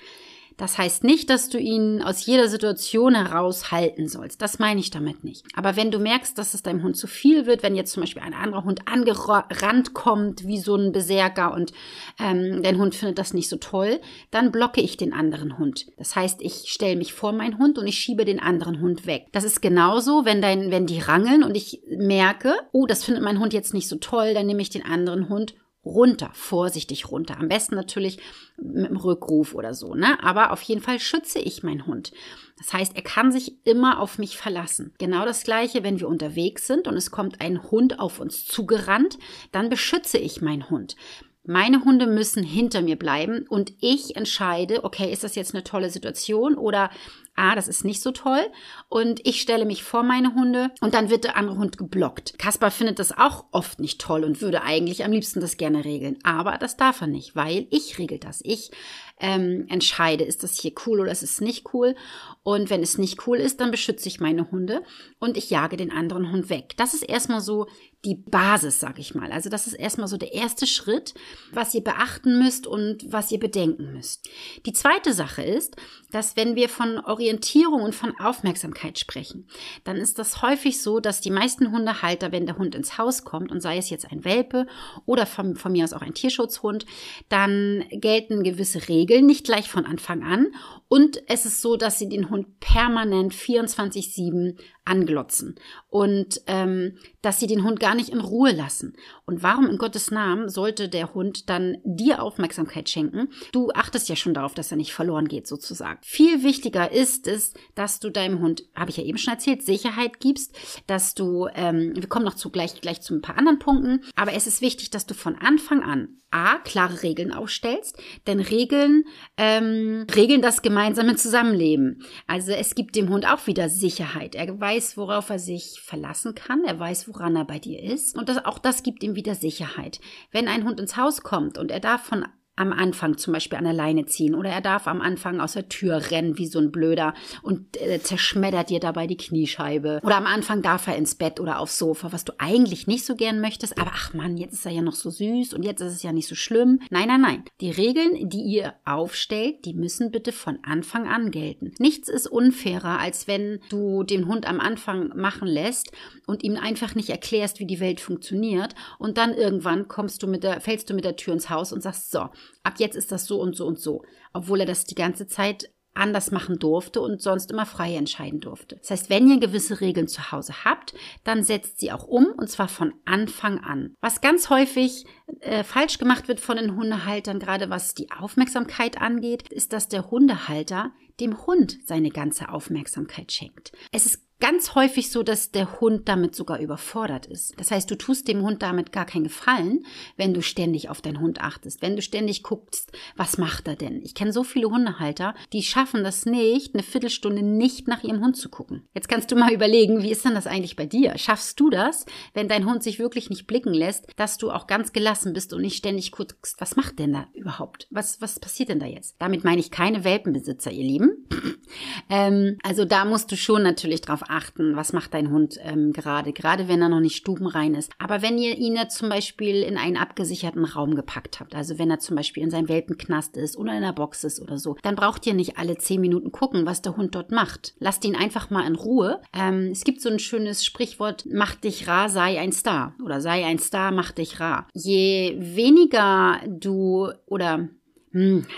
Das 0.56 0.78
heißt 0.78 1.04
nicht, 1.04 1.30
dass 1.30 1.48
du 1.48 1.58
ihn 1.58 2.02
aus 2.02 2.26
jeder 2.26 2.48
Situation 2.48 3.14
heraus 3.14 3.70
halten 3.70 4.08
sollst. 4.08 4.42
Das 4.42 4.58
meine 4.58 4.80
ich 4.80 4.90
damit 4.90 5.24
nicht. 5.24 5.44
Aber 5.54 5.76
wenn 5.76 5.90
du 5.90 5.98
merkst, 5.98 6.36
dass 6.36 6.54
es 6.54 6.62
deinem 6.62 6.82
Hund 6.82 6.96
zu 6.96 7.06
viel 7.06 7.46
wird, 7.46 7.62
wenn 7.62 7.76
jetzt 7.76 7.92
zum 7.92 8.02
Beispiel 8.02 8.22
ein 8.22 8.34
anderer 8.34 8.64
Hund 8.64 8.88
angerannt 8.88 9.94
kommt, 9.94 10.46
wie 10.46 10.58
so 10.58 10.76
ein 10.76 10.92
Berserker 10.92 11.54
und 11.54 11.72
ähm, 12.18 12.62
dein 12.62 12.78
Hund 12.78 12.94
findet 12.94 13.18
das 13.18 13.34
nicht 13.34 13.48
so 13.48 13.56
toll, 13.56 14.00
dann 14.30 14.52
blocke 14.52 14.80
ich 14.80 14.96
den 14.96 15.12
anderen 15.12 15.58
Hund. 15.58 15.86
Das 15.96 16.16
heißt, 16.16 16.42
ich 16.42 16.64
stelle 16.66 16.96
mich 16.96 17.12
vor 17.12 17.32
meinen 17.32 17.58
Hund 17.58 17.78
und 17.78 17.86
ich 17.86 17.98
schiebe 17.98 18.24
den 18.24 18.40
anderen 18.40 18.80
Hund 18.80 19.06
weg. 19.06 19.26
Das 19.32 19.44
ist 19.44 19.62
genauso, 19.62 20.24
wenn 20.24 20.42
dein, 20.42 20.70
wenn 20.70 20.86
die 20.86 21.00
rangeln 21.00 21.42
und 21.42 21.56
ich 21.56 21.80
merke, 21.88 22.54
oh, 22.72 22.86
das 22.86 23.04
findet 23.04 23.22
mein 23.22 23.38
Hund 23.38 23.52
jetzt 23.52 23.74
nicht 23.74 23.88
so 23.88 23.96
toll, 23.96 24.34
dann 24.34 24.46
nehme 24.46 24.62
ich 24.62 24.70
den 24.70 24.84
anderen 24.84 25.28
Hund 25.28 25.54
runter, 25.84 26.30
vorsichtig 26.32 27.10
runter. 27.10 27.38
Am 27.38 27.48
besten 27.48 27.74
natürlich 27.74 28.18
mit 28.56 28.88
dem 28.88 28.96
Rückruf 28.96 29.54
oder 29.54 29.74
so, 29.74 29.94
ne? 29.94 30.22
Aber 30.22 30.52
auf 30.52 30.62
jeden 30.62 30.80
Fall 30.80 31.00
schütze 31.00 31.38
ich 31.38 31.62
meinen 31.62 31.86
Hund. 31.86 32.12
Das 32.58 32.72
heißt, 32.72 32.94
er 32.94 33.02
kann 33.02 33.32
sich 33.32 33.66
immer 33.66 33.98
auf 33.98 34.18
mich 34.18 34.36
verlassen. 34.36 34.94
Genau 34.98 35.24
das 35.24 35.42
gleiche, 35.42 35.82
wenn 35.82 35.98
wir 35.98 36.08
unterwegs 36.08 36.66
sind 36.66 36.86
und 36.86 36.96
es 36.96 37.10
kommt 37.10 37.40
ein 37.40 37.70
Hund 37.70 37.98
auf 37.98 38.20
uns 38.20 38.46
zugerannt, 38.46 39.18
dann 39.50 39.68
beschütze 39.68 40.18
ich 40.18 40.40
meinen 40.40 40.70
Hund. 40.70 40.96
Meine 41.44 41.84
Hunde 41.84 42.06
müssen 42.06 42.44
hinter 42.44 42.82
mir 42.82 42.96
bleiben 42.96 43.46
und 43.48 43.72
ich 43.80 44.14
entscheide, 44.14 44.84
okay, 44.84 45.12
ist 45.12 45.24
das 45.24 45.34
jetzt 45.34 45.54
eine 45.54 45.64
tolle 45.64 45.90
Situation 45.90 46.54
oder 46.54 46.90
ah, 47.34 47.54
das 47.54 47.68
ist 47.68 47.84
nicht 47.84 48.02
so 48.02 48.10
toll. 48.10 48.42
Und 48.88 49.26
ich 49.26 49.40
stelle 49.40 49.64
mich 49.64 49.82
vor 49.82 50.02
meine 50.02 50.34
Hunde 50.34 50.70
und 50.80 50.94
dann 50.94 51.10
wird 51.10 51.24
der 51.24 51.36
andere 51.36 51.56
Hund 51.56 51.78
geblockt. 51.78 52.38
Kaspar 52.38 52.70
findet 52.70 52.98
das 52.98 53.16
auch 53.16 53.44
oft 53.52 53.80
nicht 53.80 54.00
toll 54.00 54.24
und 54.24 54.40
würde 54.40 54.62
eigentlich 54.62 55.04
am 55.04 55.12
liebsten 55.12 55.40
das 55.40 55.56
gerne 55.56 55.84
regeln. 55.84 56.18
Aber 56.22 56.58
das 56.58 56.76
darf 56.76 57.00
er 57.00 57.06
nicht, 57.06 57.34
weil 57.34 57.66
ich 57.70 57.98
regel 57.98 58.18
das. 58.18 58.40
Ich 58.44 58.70
ähm, 59.18 59.66
entscheide, 59.68 60.24
ist 60.24 60.42
das 60.42 60.58
hier 60.58 60.72
cool 60.86 61.00
oder 61.00 61.12
ist 61.12 61.22
es 61.22 61.40
nicht 61.40 61.72
cool. 61.72 61.94
Und 62.42 62.70
wenn 62.70 62.82
es 62.82 62.98
nicht 62.98 63.26
cool 63.26 63.38
ist, 63.38 63.60
dann 63.60 63.70
beschütze 63.70 64.08
ich 64.08 64.20
meine 64.20 64.50
Hunde 64.50 64.82
und 65.18 65.36
ich 65.36 65.48
jage 65.48 65.76
den 65.76 65.92
anderen 65.92 66.32
Hund 66.32 66.50
weg. 66.50 66.74
Das 66.76 66.92
ist 66.92 67.02
erstmal 67.02 67.40
so 67.40 67.66
die 68.04 68.16
Basis, 68.16 68.80
sag 68.80 68.98
ich 68.98 69.14
mal. 69.14 69.30
Also 69.30 69.48
das 69.48 69.68
ist 69.68 69.74
erstmal 69.74 70.08
so 70.08 70.16
der 70.16 70.32
erste 70.32 70.66
Schritt, 70.66 71.14
was 71.52 71.72
ihr 71.72 71.84
beachten 71.84 72.38
müsst 72.38 72.66
und 72.66 73.04
was 73.12 73.30
ihr 73.30 73.38
bedenken 73.38 73.92
müsst. 73.92 74.28
Die 74.66 74.72
zweite 74.72 75.12
Sache 75.12 75.42
ist, 75.42 75.76
dass 76.10 76.36
wenn 76.36 76.56
wir 76.56 76.68
von 76.68 76.98
Orientierung 76.98 77.82
und 77.82 77.94
von 77.94 78.18
Aufmerksamkeit 78.18 78.98
sprechen, 78.98 79.46
dann 79.84 79.96
ist 79.96 80.18
das 80.18 80.42
häufig 80.42 80.82
so, 80.82 80.98
dass 80.98 81.20
die 81.20 81.30
meisten 81.30 81.70
Hundehalter, 81.70 82.32
wenn 82.32 82.46
der 82.46 82.58
Hund 82.58 82.74
ins 82.74 82.98
Haus 82.98 83.24
kommt 83.24 83.52
und 83.52 83.60
sei 83.60 83.78
es 83.78 83.88
jetzt 83.88 84.10
ein 84.10 84.24
Welpe 84.24 84.66
oder 85.06 85.24
von, 85.24 85.54
von 85.54 85.70
mir 85.70 85.84
aus 85.84 85.92
auch 85.92 86.02
ein 86.02 86.14
Tierschutzhund, 86.14 86.86
dann 87.28 87.84
gelten 87.90 88.42
gewisse 88.42 88.88
Regeln 88.88 89.26
nicht 89.26 89.44
gleich 89.44 89.70
von 89.70 89.86
Anfang 89.86 90.24
an 90.24 90.48
und 90.88 91.22
es 91.26 91.46
ist 91.46 91.62
so, 91.62 91.76
dass 91.76 91.98
sie 91.98 92.08
den 92.08 92.28
Hund 92.28 92.60
permanent 92.60 93.32
24-7 93.32 94.58
anglotzen 94.84 95.54
und 95.88 96.40
ähm, 96.46 96.96
dass 97.20 97.38
sie 97.38 97.46
den 97.46 97.62
Hund 97.62 97.78
gar 97.78 97.94
nicht 97.94 98.08
in 98.08 98.20
Ruhe 98.20 98.52
lassen. 98.52 98.94
Und 99.26 99.42
warum 99.42 99.68
in 99.68 99.78
Gottes 99.78 100.10
Namen 100.10 100.48
sollte 100.48 100.88
der 100.88 101.14
Hund 101.14 101.48
dann 101.48 101.76
dir 101.84 102.22
Aufmerksamkeit 102.22 102.88
schenken? 102.88 103.28
Du 103.52 103.70
achtest 103.70 104.08
ja 104.08 104.16
schon 104.16 104.34
darauf, 104.34 104.54
dass 104.54 104.70
er 104.70 104.76
nicht 104.76 104.92
verloren 104.92 105.28
geht, 105.28 105.46
sozusagen. 105.46 106.00
Viel 106.02 106.42
wichtiger 106.42 106.90
ist 106.90 107.28
es, 107.28 107.54
dass 107.74 108.00
du 108.00 108.10
deinem 108.10 108.40
Hund, 108.40 108.64
habe 108.74 108.90
ich 108.90 108.96
ja 108.96 109.04
eben 109.04 109.18
schon 109.18 109.34
erzählt, 109.34 109.62
Sicherheit 109.62 110.20
gibst, 110.20 110.56
dass 110.86 111.14
du, 111.14 111.48
ähm, 111.54 111.92
wir 111.94 112.08
kommen 112.08 112.24
noch 112.24 112.34
zu 112.34 112.50
gleich, 112.50 112.80
gleich 112.80 113.00
zu 113.02 113.14
ein 113.14 113.22
paar 113.22 113.38
anderen 113.38 113.58
Punkten, 113.58 114.02
aber 114.16 114.32
es 114.32 114.46
ist 114.46 114.62
wichtig, 114.62 114.90
dass 114.90 115.06
du 115.06 115.14
von 115.14 115.36
Anfang 115.36 115.82
an 115.82 116.21
A, 116.32 116.58
klare 116.58 117.02
Regeln 117.02 117.32
aufstellst, 117.32 117.96
denn 118.26 118.40
Regeln 118.40 119.04
ähm, 119.36 120.06
regeln 120.14 120.42
das 120.42 120.62
gemeinsame 120.62 121.16
Zusammenleben. 121.16 122.02
Also 122.26 122.52
es 122.52 122.74
gibt 122.74 122.96
dem 122.96 123.08
Hund 123.08 123.26
auch 123.26 123.46
wieder 123.46 123.68
Sicherheit. 123.68 124.34
Er 124.34 124.60
weiß, 124.60 124.96
worauf 124.96 125.30
er 125.30 125.38
sich 125.38 125.80
verlassen 125.82 126.34
kann, 126.34 126.64
er 126.64 126.78
weiß, 126.78 127.08
woran 127.08 127.36
er 127.36 127.44
bei 127.44 127.58
dir 127.58 127.82
ist 127.82 128.16
und 128.16 128.28
das, 128.28 128.44
auch 128.44 128.58
das 128.58 128.82
gibt 128.82 129.02
ihm 129.02 129.14
wieder 129.14 129.34
Sicherheit. 129.34 130.00
Wenn 130.30 130.48
ein 130.48 130.64
Hund 130.64 130.80
ins 130.80 130.96
Haus 130.96 131.22
kommt 131.22 131.58
und 131.58 131.70
er 131.70 131.80
darf 131.80 132.02
von 132.02 132.26
am 132.62 132.72
Anfang 132.72 133.18
zum 133.18 133.32
Beispiel 133.32 133.58
an 133.58 133.64
der 133.64 133.72
Leine 133.72 134.06
ziehen 134.06 134.34
oder 134.34 134.50
er 134.50 134.60
darf 134.60 134.86
am 134.86 135.00
Anfang 135.00 135.40
aus 135.40 135.52
der 135.52 135.68
Tür 135.68 136.10
rennen 136.10 136.38
wie 136.38 136.46
so 136.46 136.58
ein 136.58 136.72
Blöder 136.72 137.14
und 137.42 137.80
äh, 137.80 138.00
zerschmettert 138.00 138.70
dir 138.70 138.80
dabei 138.80 139.06
die 139.06 139.16
Kniescheibe. 139.16 140.00
Oder 140.02 140.16
am 140.16 140.26
Anfang 140.26 140.62
darf 140.62 140.86
er 140.86 140.96
ins 140.96 141.14
Bett 141.14 141.40
oder 141.40 141.58
aufs 141.58 141.78
Sofa, 141.78 142.12
was 142.12 142.24
du 142.24 142.32
eigentlich 142.38 142.86
nicht 142.86 143.04
so 143.04 143.16
gern 143.16 143.40
möchtest, 143.40 143.78
aber 143.78 143.92
ach 143.94 144.14
man, 144.14 144.36
jetzt 144.36 144.54
ist 144.54 144.66
er 144.66 144.72
ja 144.72 144.82
noch 144.82 144.94
so 144.94 145.10
süß 145.10 145.52
und 145.54 145.62
jetzt 145.62 145.80
ist 145.80 145.92
es 145.92 146.02
ja 146.02 146.12
nicht 146.12 146.28
so 146.28 146.34
schlimm. 146.34 146.80
Nein, 146.90 147.08
nein, 147.08 147.20
nein. 147.20 147.44
Die 147.60 147.70
Regeln, 147.70 148.28
die 148.28 148.42
ihr 148.42 148.74
aufstellt, 148.84 149.64
die 149.64 149.74
müssen 149.74 150.10
bitte 150.10 150.32
von 150.32 150.58
Anfang 150.62 151.08
an 151.08 151.30
gelten. 151.30 151.72
Nichts 151.78 152.08
ist 152.08 152.26
unfairer, 152.26 152.98
als 152.98 153.26
wenn 153.26 153.60
du 153.68 154.04
den 154.04 154.26
Hund 154.28 154.48
am 154.48 154.60
Anfang 154.60 155.08
machen 155.16 155.48
lässt 155.48 155.92
und 156.26 156.42
ihm 156.44 156.56
einfach 156.56 156.94
nicht 156.94 157.10
erklärst, 157.10 157.58
wie 157.58 157.66
die 157.66 157.80
Welt 157.80 158.00
funktioniert 158.00 158.74
und 158.98 159.18
dann 159.18 159.34
irgendwann 159.34 159.88
kommst 159.88 160.22
du 160.22 160.26
mit 160.26 160.44
der, 160.44 160.60
fällst 160.60 160.88
du 160.88 160.94
mit 160.94 161.04
der 161.04 161.16
Tür 161.16 161.34
ins 161.34 161.50
Haus 161.50 161.72
und 161.72 161.82
sagst, 161.82 162.10
so, 162.10 162.28
ab 162.62 162.74
jetzt 162.78 162.96
ist 162.96 163.12
das 163.12 163.26
so 163.26 163.40
und 163.40 163.56
so 163.56 163.66
und 163.66 163.78
so, 163.78 164.04
obwohl 164.32 164.60
er 164.60 164.66
das 164.66 164.84
die 164.84 164.94
ganze 164.94 165.26
Zeit 165.26 165.70
anders 165.94 166.30
machen 166.30 166.58
durfte 166.58 167.00
und 167.00 167.20
sonst 167.20 167.50
immer 167.50 167.66
frei 167.66 167.94
entscheiden 167.96 168.40
durfte. 168.40 168.76
Das 168.76 168.90
heißt, 168.90 169.10
wenn 169.10 169.28
ihr 169.28 169.38
gewisse 169.38 169.80
Regeln 169.80 170.08
zu 170.08 170.32
Hause 170.32 170.64
habt, 170.64 170.94
dann 171.24 171.42
setzt 171.42 171.80
sie 171.80 171.92
auch 171.92 172.04
um 172.04 172.26
und 172.26 172.48
zwar 172.48 172.68
von 172.68 172.94
Anfang 173.04 173.58
an. 173.58 173.94
Was 174.00 174.20
ganz 174.20 174.48
häufig 174.48 175.04
äh, 175.40 175.64
falsch 175.64 175.98
gemacht 175.98 176.28
wird 176.28 176.40
von 176.40 176.56
den 176.56 176.76
Hundehaltern, 176.76 177.38
gerade 177.38 177.68
was 177.68 177.94
die 177.94 178.10
Aufmerksamkeit 178.10 179.00
angeht, 179.00 179.52
ist, 179.52 179.72
dass 179.72 179.88
der 179.88 180.10
Hundehalter 180.10 180.92
dem 181.20 181.46
Hund 181.46 181.78
seine 181.84 182.08
ganze 182.08 182.48
Aufmerksamkeit 182.48 183.30
schenkt. 183.32 183.72
Es 183.92 184.06
ist 184.06 184.26
ganz 184.42 184.74
häufig 184.74 185.12
so, 185.12 185.22
dass 185.22 185.52
der 185.52 185.80
Hund 185.80 186.08
damit 186.08 186.34
sogar 186.34 186.58
überfordert 186.58 187.26
ist. 187.26 187.54
Das 187.60 187.70
heißt, 187.70 187.88
du 187.88 187.94
tust 187.94 188.26
dem 188.26 188.42
Hund 188.42 188.60
damit 188.60 188.90
gar 188.90 189.06
keinen 189.06 189.22
Gefallen, 189.22 189.86
wenn 190.16 190.34
du 190.34 190.42
ständig 190.42 190.88
auf 190.88 191.00
deinen 191.00 191.20
Hund 191.20 191.40
achtest, 191.40 191.80
wenn 191.80 191.94
du 191.94 192.02
ständig 192.02 192.42
guckst, 192.42 192.90
was 193.16 193.38
macht 193.38 193.68
er 193.68 193.76
denn? 193.76 194.02
Ich 194.02 194.16
kenne 194.16 194.32
so 194.32 194.42
viele 194.42 194.66
Hundehalter, 194.66 195.36
die 195.52 195.62
schaffen 195.62 196.02
das 196.02 196.26
nicht, 196.26 196.74
eine 196.74 196.82
Viertelstunde 196.82 197.40
nicht 197.40 197.86
nach 197.86 198.02
ihrem 198.02 198.20
Hund 198.20 198.36
zu 198.36 198.48
gucken. 198.48 198.82
Jetzt 198.94 199.08
kannst 199.08 199.30
du 199.30 199.36
mal 199.36 199.52
überlegen, 199.52 200.02
wie 200.02 200.10
ist 200.10 200.24
denn 200.24 200.34
das 200.34 200.48
eigentlich 200.48 200.74
bei 200.74 200.86
dir? 200.86 201.16
Schaffst 201.18 201.60
du 201.60 201.70
das, 201.70 202.04
wenn 202.34 202.48
dein 202.48 202.66
Hund 202.66 202.82
sich 202.82 202.98
wirklich 202.98 203.30
nicht 203.30 203.46
blicken 203.46 203.72
lässt, 203.72 204.08
dass 204.16 204.38
du 204.38 204.50
auch 204.50 204.66
ganz 204.66 204.92
gelassen 204.92 205.34
bist 205.34 205.52
und 205.52 205.62
nicht 205.62 205.76
ständig 205.76 206.10
guckst, 206.10 206.60
was 206.60 206.74
macht 206.74 206.98
denn 206.98 207.12
da 207.12 207.28
überhaupt? 207.32 207.86
Was, 207.90 208.20
was 208.20 208.40
passiert 208.40 208.70
denn 208.70 208.80
da 208.80 208.86
jetzt? 208.86 209.14
Damit 209.20 209.44
meine 209.44 209.60
ich 209.60 209.70
keine 209.70 210.02
Welpenbesitzer, 210.02 210.72
ihr 210.72 210.82
Lieben. 210.82 211.28
ähm, 212.10 212.58
also 212.64 212.84
da 212.84 213.04
musst 213.04 213.30
du 213.30 213.36
schon 213.36 213.62
natürlich 213.62 214.00
drauf 214.00 214.31
achten, 214.32 214.76
was 214.76 214.92
macht 214.92 215.14
dein 215.14 215.30
Hund 215.30 215.58
ähm, 215.62 215.92
gerade, 215.92 216.32
gerade 216.32 216.68
wenn 216.68 216.82
er 216.82 216.88
noch 216.88 217.00
nicht 217.00 217.16
stubenrein 217.16 217.74
ist. 217.74 217.92
Aber 217.98 218.22
wenn 218.22 218.38
ihr 218.38 218.56
ihn 218.56 218.78
zum 218.88 219.08
Beispiel 219.08 219.62
in 219.62 219.76
einen 219.76 219.96
abgesicherten 219.96 220.64
Raum 220.64 220.94
gepackt 220.94 221.40
habt, 221.40 221.54
also 221.54 221.78
wenn 221.78 221.90
er 221.90 221.98
zum 221.98 222.16
Beispiel 222.16 222.42
in 222.42 222.50
seinem 222.50 222.68
Welpenknast 222.68 223.36
ist 223.36 223.56
oder 223.56 223.74
in 223.74 223.82
der 223.82 223.92
Box 223.92 224.24
ist 224.24 224.40
oder 224.40 224.58
so, 224.58 224.76
dann 224.82 224.96
braucht 224.96 225.26
ihr 225.26 225.34
nicht 225.34 225.58
alle 225.58 225.76
zehn 225.78 226.00
Minuten 226.00 226.32
gucken, 226.32 226.66
was 226.66 226.82
der 226.82 226.96
Hund 226.96 227.14
dort 227.14 227.30
macht. 227.30 227.74
Lasst 227.78 228.04
ihn 228.04 228.16
einfach 228.16 228.50
mal 228.50 228.66
in 228.66 228.74
Ruhe. 228.74 229.20
Ähm, 229.32 229.68
es 229.72 229.84
gibt 229.84 230.00
so 230.00 230.08
ein 230.08 230.18
schönes 230.18 230.64
Sprichwort, 230.64 231.26
mach 231.30 231.54
dich 231.54 231.86
rar, 231.86 232.08
sei 232.08 232.40
ein 232.40 232.52
Star. 232.52 232.94
Oder 233.04 233.20
sei 233.20 233.44
ein 233.44 233.58
Star, 233.58 233.92
mach 233.92 234.12
dich 234.12 234.40
rar. 234.40 234.68
Je 234.74 235.36
weniger 235.38 236.40
du 236.46 237.10
oder 237.26 237.68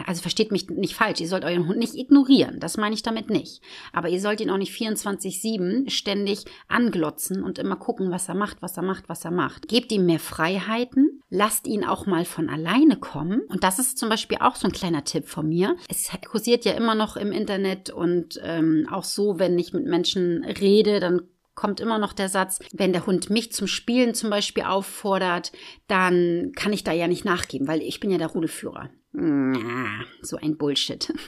also 0.06 0.22
versteht 0.22 0.50
mich 0.50 0.68
nicht 0.68 0.94
falsch, 0.94 1.20
ihr 1.20 1.28
sollt 1.28 1.44
euren 1.44 1.68
Hund 1.68 1.78
nicht 1.78 1.94
ignorieren, 1.94 2.58
das 2.60 2.76
meine 2.76 2.94
ich 2.94 3.02
damit 3.02 3.30
nicht. 3.30 3.62
Aber 3.92 4.08
ihr 4.08 4.20
sollt 4.20 4.40
ihn 4.40 4.50
auch 4.50 4.58
nicht 4.58 4.72
24-7 4.72 5.90
ständig 5.90 6.44
anglotzen 6.68 7.42
und 7.42 7.58
immer 7.58 7.76
gucken, 7.76 8.10
was 8.10 8.28
er 8.28 8.34
macht, 8.34 8.62
was 8.62 8.76
er 8.76 8.82
macht, 8.82 9.08
was 9.08 9.24
er 9.24 9.30
macht. 9.30 9.68
Gebt 9.68 9.92
ihm 9.92 10.06
mehr 10.06 10.18
Freiheiten, 10.18 11.20
lasst 11.30 11.66
ihn 11.66 11.84
auch 11.84 12.06
mal 12.06 12.24
von 12.24 12.48
alleine 12.48 12.96
kommen. 12.96 13.42
Und 13.48 13.64
das 13.64 13.78
ist 13.78 13.98
zum 13.98 14.08
Beispiel 14.08 14.38
auch 14.40 14.56
so 14.56 14.66
ein 14.66 14.72
kleiner 14.72 15.04
Tipp 15.04 15.28
von 15.28 15.48
mir. 15.48 15.76
Es 15.88 16.10
kursiert 16.28 16.64
ja 16.64 16.72
immer 16.72 16.94
noch 16.94 17.16
im 17.16 17.32
Internet 17.32 17.90
und 17.90 18.40
ähm, 18.42 18.88
auch 18.90 19.04
so, 19.04 19.38
wenn 19.38 19.58
ich 19.58 19.72
mit 19.72 19.86
Menschen 19.86 20.44
rede, 20.44 21.00
dann 21.00 21.22
kommt 21.54 21.80
immer 21.80 21.98
noch 21.98 22.12
der 22.12 22.28
Satz, 22.28 22.58
wenn 22.72 22.92
der 22.92 23.06
Hund 23.06 23.30
mich 23.30 23.52
zum 23.52 23.66
Spielen 23.66 24.14
zum 24.14 24.30
Beispiel 24.30 24.64
auffordert, 24.64 25.52
dann 25.86 26.52
kann 26.56 26.72
ich 26.72 26.84
da 26.84 26.92
ja 26.92 27.06
nicht 27.06 27.24
nachgeben, 27.24 27.68
weil 27.68 27.80
ich 27.80 28.00
bin 28.00 28.10
ja 28.10 28.18
der 28.18 28.28
Rudelführer. 28.28 28.90
So 29.16 30.36
ein 30.38 30.56
Bullshit. 30.56 31.12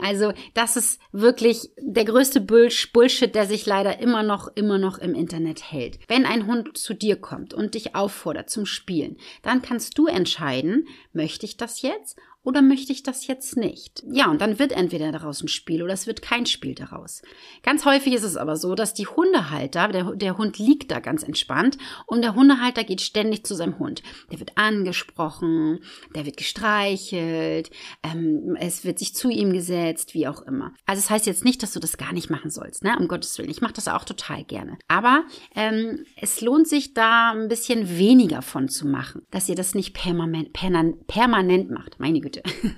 Also, 0.00 0.32
das 0.54 0.76
ist 0.76 1.00
wirklich 1.12 1.70
der 1.78 2.04
größte 2.04 2.40
Bullshit, 2.40 3.34
der 3.34 3.46
sich 3.46 3.64
leider 3.66 4.00
immer 4.00 4.22
noch, 4.22 4.48
immer 4.54 4.78
noch 4.78 4.98
im 4.98 5.14
Internet 5.14 5.70
hält. 5.70 5.98
Wenn 6.08 6.26
ein 6.26 6.46
Hund 6.46 6.76
zu 6.76 6.94
dir 6.94 7.16
kommt 7.16 7.54
und 7.54 7.74
dich 7.74 7.94
auffordert 7.94 8.50
zum 8.50 8.66
Spielen, 8.66 9.16
dann 9.42 9.62
kannst 9.62 9.96
du 9.98 10.06
entscheiden, 10.06 10.88
möchte 11.12 11.46
ich 11.46 11.56
das 11.56 11.82
jetzt 11.82 12.18
oder 12.44 12.62
möchte 12.62 12.92
ich 12.92 13.02
das 13.02 13.26
jetzt 13.26 13.56
nicht? 13.56 14.04
Ja, 14.06 14.30
und 14.30 14.40
dann 14.40 14.58
wird 14.58 14.72
entweder 14.72 15.10
daraus 15.10 15.42
ein 15.42 15.48
Spiel 15.48 15.82
oder 15.82 15.94
es 15.94 16.06
wird 16.06 16.22
kein 16.22 16.46
Spiel 16.46 16.74
daraus. 16.74 17.22
Ganz 17.62 17.84
häufig 17.84 18.12
ist 18.12 18.22
es 18.22 18.36
aber 18.36 18.56
so, 18.56 18.74
dass 18.74 18.94
die 18.94 19.06
Hundehalter, 19.06 19.88
der, 19.88 20.12
der 20.14 20.36
Hund 20.36 20.58
liegt 20.58 20.90
da 20.90 21.00
ganz 21.00 21.22
entspannt 21.22 21.78
und 22.06 22.22
der 22.22 22.34
Hundehalter 22.34 22.84
geht 22.84 23.00
ständig 23.00 23.44
zu 23.46 23.54
seinem 23.54 23.78
Hund. 23.78 24.02
Der 24.30 24.40
wird 24.40 24.56
angesprochen, 24.56 25.80
der 26.14 26.26
wird 26.26 26.36
gestreichelt, 26.36 27.70
ähm, 28.02 28.56
es 28.60 28.84
wird 28.84 28.98
sich 28.98 29.14
zu 29.14 29.30
ihm 29.30 29.52
gesetzt, 29.52 30.14
wie 30.14 30.28
auch 30.28 30.42
immer. 30.42 30.72
Also 30.86 30.98
es 30.98 31.04
das 31.04 31.10
heißt 31.10 31.26
jetzt 31.26 31.44
nicht, 31.44 31.62
dass 31.62 31.72
du 31.72 31.80
das 31.80 31.96
gar 31.96 32.12
nicht 32.12 32.30
machen 32.30 32.50
sollst, 32.50 32.84
ne? 32.84 32.96
um 32.98 33.08
Gottes 33.08 33.38
Willen. 33.38 33.50
Ich 33.50 33.60
mache 33.60 33.72
das 33.72 33.88
auch 33.88 34.04
total 34.04 34.44
gerne. 34.44 34.78
Aber 34.88 35.24
ähm, 35.54 36.04
es 36.16 36.40
lohnt 36.40 36.68
sich 36.68 36.94
da 36.94 37.32
ein 37.32 37.48
bisschen 37.48 37.98
weniger 37.98 38.42
von 38.42 38.68
zu 38.68 38.86
machen, 38.86 39.22
dass 39.30 39.48
ihr 39.48 39.54
das 39.54 39.74
nicht 39.74 39.94
permanent, 39.94 40.52
permanent 40.52 41.70
macht. 41.70 42.00
Meine 42.00 42.20
Güte. 42.20 42.33
Güte. 42.34 42.42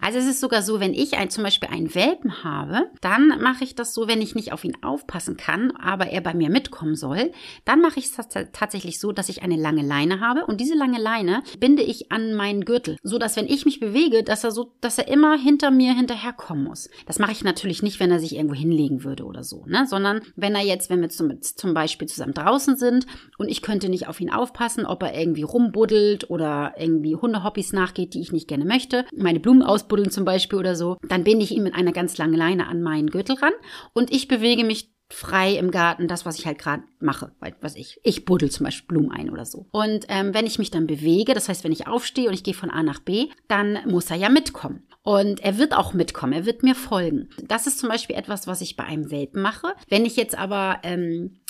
Also 0.00 0.18
es 0.18 0.26
ist 0.26 0.40
sogar 0.40 0.62
so, 0.62 0.80
wenn 0.80 0.94
ich 0.94 1.14
ein, 1.14 1.30
zum 1.30 1.44
Beispiel 1.44 1.68
einen 1.68 1.94
Welpen 1.94 2.42
habe, 2.42 2.90
dann 3.00 3.40
mache 3.40 3.64
ich 3.64 3.74
das 3.74 3.92
so, 3.92 4.08
wenn 4.08 4.22
ich 4.22 4.34
nicht 4.34 4.52
auf 4.52 4.64
ihn 4.64 4.76
aufpassen 4.82 5.36
kann, 5.36 5.72
aber 5.72 6.06
er 6.06 6.20
bei 6.22 6.32
mir 6.34 6.48
mitkommen 6.48 6.96
soll, 6.96 7.32
dann 7.64 7.80
mache 7.80 7.98
ich 8.00 8.06
es 8.06 8.16
tatsächlich 8.52 8.98
so, 8.98 9.12
dass 9.12 9.28
ich 9.28 9.42
eine 9.42 9.56
lange 9.56 9.82
Leine 9.82 10.20
habe 10.20 10.46
und 10.46 10.60
diese 10.60 10.74
lange 10.74 10.98
Leine 10.98 11.42
binde 11.58 11.82
ich 11.82 12.10
an 12.10 12.34
meinen 12.34 12.64
Gürtel, 12.64 12.96
so 13.02 13.18
dass 13.18 13.36
wenn 13.36 13.46
ich 13.46 13.66
mich 13.66 13.78
bewege, 13.78 14.24
dass 14.24 14.42
er 14.42 14.52
so, 14.52 14.72
dass 14.80 14.98
er 14.98 15.08
immer 15.08 15.36
hinter 15.36 15.70
mir 15.70 15.92
hinterherkommen 15.94 16.64
muss. 16.64 16.88
Das 17.06 17.18
mache 17.18 17.32
ich 17.32 17.44
natürlich 17.44 17.82
nicht, 17.82 18.00
wenn 18.00 18.10
er 18.10 18.20
sich 18.20 18.34
irgendwo 18.34 18.54
hinlegen 18.54 19.04
würde 19.04 19.24
oder 19.24 19.44
so, 19.44 19.64
ne, 19.66 19.86
sondern 19.86 20.22
wenn 20.34 20.54
er 20.54 20.64
jetzt, 20.64 20.88
wenn 20.88 21.02
wir 21.02 21.10
zum, 21.10 21.42
zum 21.42 21.74
Beispiel 21.74 22.08
zusammen 22.08 22.34
draußen 22.34 22.76
sind 22.76 23.06
und 23.38 23.48
ich 23.48 23.62
könnte 23.62 23.88
nicht 23.88 24.08
auf 24.08 24.20
ihn 24.20 24.30
aufpassen, 24.30 24.86
ob 24.86 25.02
er 25.02 25.18
irgendwie 25.18 25.42
rumbuddelt 25.42 26.30
oder 26.30 26.74
irgendwie 26.78 27.16
Hundehobbys 27.16 27.72
nachgeht, 27.72 28.14
die 28.14 28.20
ich 28.20 28.32
nicht 28.32 28.48
gerne 28.48 28.64
möchte, 28.64 28.99
meine 29.16 29.40
Blumen 29.40 29.62
ausbuddeln 29.62 30.10
zum 30.10 30.24
Beispiel 30.24 30.58
oder 30.58 30.74
so, 30.74 30.96
dann 31.08 31.24
binde 31.24 31.44
ich 31.44 31.52
ihn 31.52 31.62
mit 31.62 31.74
einer 31.74 31.92
ganz 31.92 32.18
langen 32.18 32.34
Leine 32.34 32.66
an 32.66 32.82
meinen 32.82 33.10
Gürtel 33.10 33.36
ran 33.36 33.52
und 33.92 34.12
ich 34.12 34.28
bewege 34.28 34.64
mich 34.64 34.90
frei 35.12 35.56
im 35.56 35.70
Garten, 35.70 36.08
das, 36.08 36.24
was 36.24 36.38
ich 36.38 36.46
halt 36.46 36.58
gerade 36.58 36.84
mache, 37.00 37.32
weil, 37.40 37.54
was 37.60 37.74
ich, 37.74 38.00
ich 38.04 38.24
buddel 38.24 38.50
zum 38.50 38.64
Beispiel 38.64 38.86
Blumen 38.86 39.10
ein 39.10 39.30
oder 39.30 39.44
so. 39.44 39.66
Und 39.72 40.06
ähm, 40.08 40.32
wenn 40.32 40.46
ich 40.46 40.58
mich 40.58 40.70
dann 40.70 40.86
bewege, 40.86 41.34
das 41.34 41.48
heißt, 41.48 41.64
wenn 41.64 41.72
ich 41.72 41.88
aufstehe 41.88 42.28
und 42.28 42.34
ich 42.34 42.44
gehe 42.44 42.54
von 42.54 42.70
A 42.70 42.82
nach 42.82 43.00
B, 43.00 43.28
dann 43.48 43.78
muss 43.86 44.10
er 44.10 44.16
ja 44.16 44.28
mitkommen. 44.28 44.86
Und 45.02 45.40
er 45.40 45.58
wird 45.58 45.74
auch 45.74 45.94
mitkommen, 45.94 46.32
er 46.32 46.46
wird 46.46 46.62
mir 46.62 46.74
folgen. 46.74 47.30
Das 47.48 47.66
ist 47.66 47.78
zum 47.78 47.88
Beispiel 47.88 48.16
etwas, 48.16 48.46
was 48.46 48.60
ich 48.60 48.76
bei 48.76 48.84
einem 48.84 49.10
Welpen 49.10 49.42
mache. 49.42 49.74
Wenn 49.88 50.04
ich 50.04 50.16
jetzt 50.16 50.38
aber 50.38 50.78
ähm, 50.84 51.40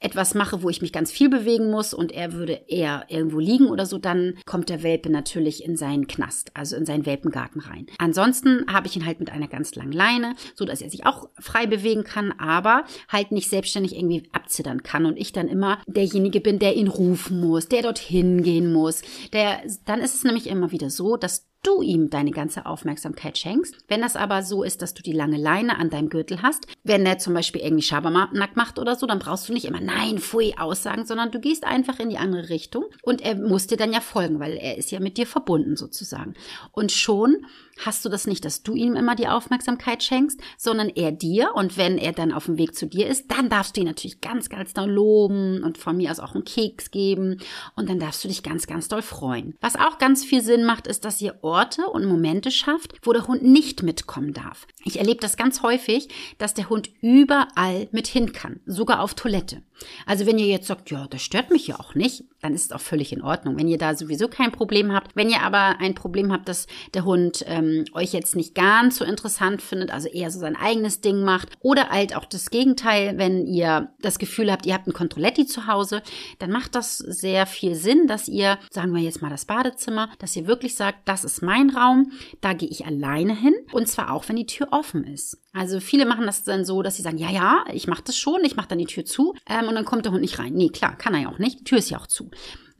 etwas 0.00 0.34
mache, 0.34 0.62
wo 0.62 0.68
ich 0.68 0.82
mich 0.82 0.92
ganz 0.92 1.10
viel 1.10 1.28
bewegen 1.28 1.70
muss 1.70 1.94
und 1.94 2.12
er 2.12 2.32
würde 2.34 2.60
eher 2.68 3.06
irgendwo 3.08 3.38
liegen 3.38 3.66
oder 3.66 3.86
so, 3.86 3.98
dann 3.98 4.34
kommt 4.44 4.68
der 4.68 4.82
Welpe 4.82 5.10
natürlich 5.10 5.64
in 5.64 5.76
seinen 5.76 6.06
Knast, 6.06 6.50
also 6.54 6.76
in 6.76 6.84
seinen 6.86 7.06
Welpengarten 7.06 7.60
rein. 7.60 7.86
Ansonsten 7.98 8.66
habe 8.70 8.86
ich 8.86 8.96
ihn 8.96 9.06
halt 9.06 9.20
mit 9.20 9.30
einer 9.30 9.48
ganz 9.48 9.74
langen 9.74 9.92
Leine, 9.92 10.34
so 10.54 10.64
dass 10.64 10.82
er 10.82 10.90
sich 10.90 11.06
auch 11.06 11.28
frei 11.38 11.66
bewegen 11.66 12.04
kann, 12.04 12.32
aber 12.32 12.84
halt 13.08 13.32
nicht 13.32 13.48
selbstständig 13.48 13.96
irgendwie 13.96 14.28
abzittern 14.32 14.82
kann 14.82 15.06
und 15.06 15.16
ich 15.16 15.32
dann 15.32 15.48
immer 15.48 15.80
derjenige 15.86 16.40
bin, 16.40 16.58
der 16.58 16.76
ihn 16.76 16.88
rufen 16.88 17.40
muss, 17.40 17.68
der 17.68 17.82
dorthin 17.82 18.42
gehen 18.42 18.72
muss. 18.72 19.02
Der, 19.32 19.62
dann 19.86 20.00
ist 20.00 20.14
es 20.14 20.24
nämlich 20.24 20.46
immer 20.48 20.70
wieder 20.70 20.90
so, 20.90 21.16
dass 21.16 21.46
du 21.66 21.82
ihm 21.82 22.10
deine 22.10 22.30
ganze 22.30 22.66
Aufmerksamkeit 22.66 23.38
schenkst. 23.38 23.76
Wenn 23.88 24.00
das 24.00 24.16
aber 24.16 24.42
so 24.42 24.62
ist, 24.62 24.82
dass 24.82 24.94
du 24.94 25.02
die 25.02 25.12
lange 25.12 25.36
Leine 25.36 25.78
an 25.78 25.90
deinem 25.90 26.08
Gürtel 26.08 26.42
hast, 26.42 26.66
wenn 26.84 27.04
er 27.06 27.18
zum 27.18 27.34
Beispiel 27.34 27.62
irgendwie 27.62 27.82
Schabernack 27.82 28.56
macht 28.56 28.78
oder 28.78 28.96
so, 28.96 29.06
dann 29.06 29.18
brauchst 29.18 29.48
du 29.48 29.52
nicht 29.52 29.64
immer 29.64 29.80
Nein, 29.80 30.18
Pfui 30.18 30.54
aussagen, 30.56 31.06
sondern 31.06 31.30
du 31.30 31.40
gehst 31.40 31.64
einfach 31.64 31.98
in 31.98 32.10
die 32.10 32.18
andere 32.18 32.48
Richtung 32.48 32.84
und 33.02 33.20
er 33.20 33.34
muss 33.34 33.66
dir 33.66 33.76
dann 33.76 33.92
ja 33.92 34.00
folgen, 34.00 34.40
weil 34.40 34.56
er 34.56 34.78
ist 34.78 34.90
ja 34.90 35.00
mit 35.00 35.16
dir 35.16 35.26
verbunden 35.26 35.76
sozusagen. 35.76 36.34
Und 36.72 36.92
schon 36.92 37.44
hast 37.78 38.04
du 38.04 38.08
das 38.08 38.26
nicht, 38.26 38.44
dass 38.44 38.62
du 38.62 38.74
ihm 38.74 38.94
immer 38.94 39.14
die 39.14 39.28
Aufmerksamkeit 39.28 40.02
schenkst, 40.02 40.40
sondern 40.56 40.88
er 40.88 41.12
dir. 41.12 41.54
Und 41.54 41.76
wenn 41.76 41.98
er 41.98 42.12
dann 42.12 42.32
auf 42.32 42.46
dem 42.46 42.58
Weg 42.58 42.74
zu 42.74 42.86
dir 42.86 43.08
ist, 43.08 43.30
dann 43.30 43.48
darfst 43.48 43.76
du 43.76 43.80
ihn 43.80 43.86
natürlich 43.86 44.20
ganz, 44.20 44.48
ganz 44.48 44.72
doll 44.74 44.90
loben 44.90 45.62
und 45.62 45.78
von 45.78 45.96
mir 45.96 46.10
aus 46.10 46.20
auch 46.20 46.34
einen 46.34 46.44
Keks 46.44 46.90
geben. 46.90 47.40
Und 47.76 47.88
dann 47.88 47.98
darfst 47.98 48.22
du 48.24 48.28
dich 48.28 48.42
ganz, 48.42 48.66
ganz 48.66 48.88
doll 48.88 49.02
freuen. 49.02 49.54
Was 49.60 49.76
auch 49.76 49.98
ganz 49.98 50.24
viel 50.24 50.42
Sinn 50.42 50.64
macht, 50.64 50.86
ist, 50.86 51.04
dass 51.04 51.20
ihr 51.20 51.38
Orte 51.42 51.86
und 51.86 52.06
Momente 52.06 52.50
schafft, 52.50 52.94
wo 53.02 53.12
der 53.12 53.26
Hund 53.26 53.42
nicht 53.42 53.82
mitkommen 53.82 54.32
darf. 54.32 54.66
Ich 54.84 54.98
erlebe 54.98 55.20
das 55.20 55.36
ganz 55.36 55.62
häufig, 55.62 56.08
dass 56.38 56.54
der 56.54 56.68
Hund 56.68 56.90
überall 57.00 57.88
mit 57.92 58.06
hin 58.06 58.32
kann, 58.32 58.60
sogar 58.66 59.00
auf 59.00 59.14
Toilette. 59.14 59.62
Also 60.06 60.26
wenn 60.26 60.38
ihr 60.38 60.46
jetzt 60.46 60.66
sagt, 60.66 60.90
ja, 60.90 61.06
das 61.08 61.22
stört 61.22 61.50
mich 61.50 61.66
ja 61.66 61.80
auch 61.80 61.94
nicht, 61.94 62.24
dann 62.40 62.54
ist 62.54 62.66
es 62.66 62.72
auch 62.72 62.80
völlig 62.80 63.12
in 63.12 63.22
Ordnung. 63.22 63.56
Wenn 63.56 63.68
ihr 63.68 63.78
da 63.78 63.94
sowieso 63.94 64.28
kein 64.28 64.52
Problem 64.52 64.92
habt, 64.92 65.16
wenn 65.16 65.30
ihr 65.30 65.42
aber 65.42 65.80
ein 65.80 65.94
Problem 65.94 66.32
habt, 66.32 66.48
dass 66.48 66.66
der 66.94 67.04
Hund 67.04 67.44
ähm, 67.64 67.84
euch 67.94 68.12
jetzt 68.12 68.36
nicht 68.36 68.54
ganz 68.54 68.96
so 68.96 69.04
interessant 69.04 69.62
findet, 69.62 69.90
also 69.90 70.08
eher 70.08 70.30
so 70.30 70.38
sein 70.38 70.56
eigenes 70.56 71.00
Ding 71.00 71.24
macht, 71.24 71.48
oder 71.60 71.88
halt 71.90 72.16
auch 72.16 72.24
das 72.24 72.50
Gegenteil, 72.50 73.18
wenn 73.18 73.46
ihr 73.46 73.92
das 74.00 74.18
Gefühl 74.18 74.50
habt, 74.50 74.66
ihr 74.66 74.74
habt 74.74 74.86
ein 74.86 74.92
Controletti 74.92 75.46
zu 75.46 75.66
Hause, 75.66 76.02
dann 76.38 76.50
macht 76.50 76.74
das 76.74 76.98
sehr 76.98 77.46
viel 77.46 77.74
Sinn, 77.74 78.06
dass 78.06 78.28
ihr, 78.28 78.58
sagen 78.70 78.94
wir 78.94 79.02
jetzt 79.02 79.22
mal 79.22 79.30
das 79.30 79.44
Badezimmer, 79.44 80.08
dass 80.18 80.36
ihr 80.36 80.46
wirklich 80.46 80.74
sagt, 80.74 81.08
das 81.08 81.24
ist 81.24 81.42
mein 81.42 81.70
Raum, 81.70 82.12
da 82.40 82.52
gehe 82.52 82.68
ich 82.68 82.86
alleine 82.86 83.34
hin 83.34 83.54
und 83.72 83.88
zwar 83.88 84.12
auch, 84.12 84.28
wenn 84.28 84.36
die 84.36 84.46
Tür 84.46 84.68
offen 84.70 85.04
ist. 85.04 85.38
Also 85.52 85.78
viele 85.80 86.04
machen 86.04 86.26
das 86.26 86.42
dann 86.42 86.64
so, 86.64 86.82
dass 86.82 86.96
sie 86.96 87.02
sagen, 87.02 87.18
ja, 87.18 87.30
ja, 87.30 87.64
ich 87.72 87.86
mache 87.86 88.02
das 88.04 88.16
schon, 88.16 88.44
ich 88.44 88.56
mache 88.56 88.68
dann 88.68 88.78
die 88.78 88.86
Tür 88.86 89.04
zu 89.04 89.34
ähm, 89.48 89.68
und 89.68 89.74
dann 89.74 89.84
kommt 89.84 90.04
der 90.04 90.12
Hund 90.12 90.20
nicht 90.20 90.38
rein. 90.38 90.52
Nee, 90.54 90.68
klar, 90.68 90.96
kann 90.96 91.14
er 91.14 91.22
ja 91.22 91.28
auch 91.28 91.38
nicht. 91.38 91.60
Die 91.60 91.64
Tür 91.64 91.78
ist 91.78 91.90
ja 91.90 91.98
auch 91.98 92.08
zu. 92.08 92.30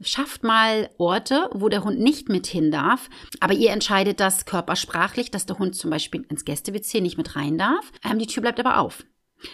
Schafft 0.01 0.43
mal 0.43 0.89
Orte, 0.97 1.49
wo 1.53 1.69
der 1.69 1.83
Hund 1.83 1.99
nicht 1.99 2.27
mit 2.27 2.47
hin 2.47 2.69
darf, 2.69 3.09
aber 3.39 3.53
ihr 3.53 3.71
entscheidet 3.71 4.19
das 4.19 4.45
körpersprachlich, 4.45 5.31
dass 5.31 5.45
der 5.45 5.57
Hund 5.57 5.75
zum 5.75 5.89
Beispiel 5.89 6.25
ins 6.29 6.43
Gäste-WC 6.43 6.99
nicht 7.01 7.17
mit 7.17 7.35
rein 7.35 7.57
darf. 7.57 7.91
Ähm, 8.03 8.19
die 8.19 8.27
Tür 8.27 8.41
bleibt 8.41 8.59
aber 8.59 8.79
auf. 8.79 9.05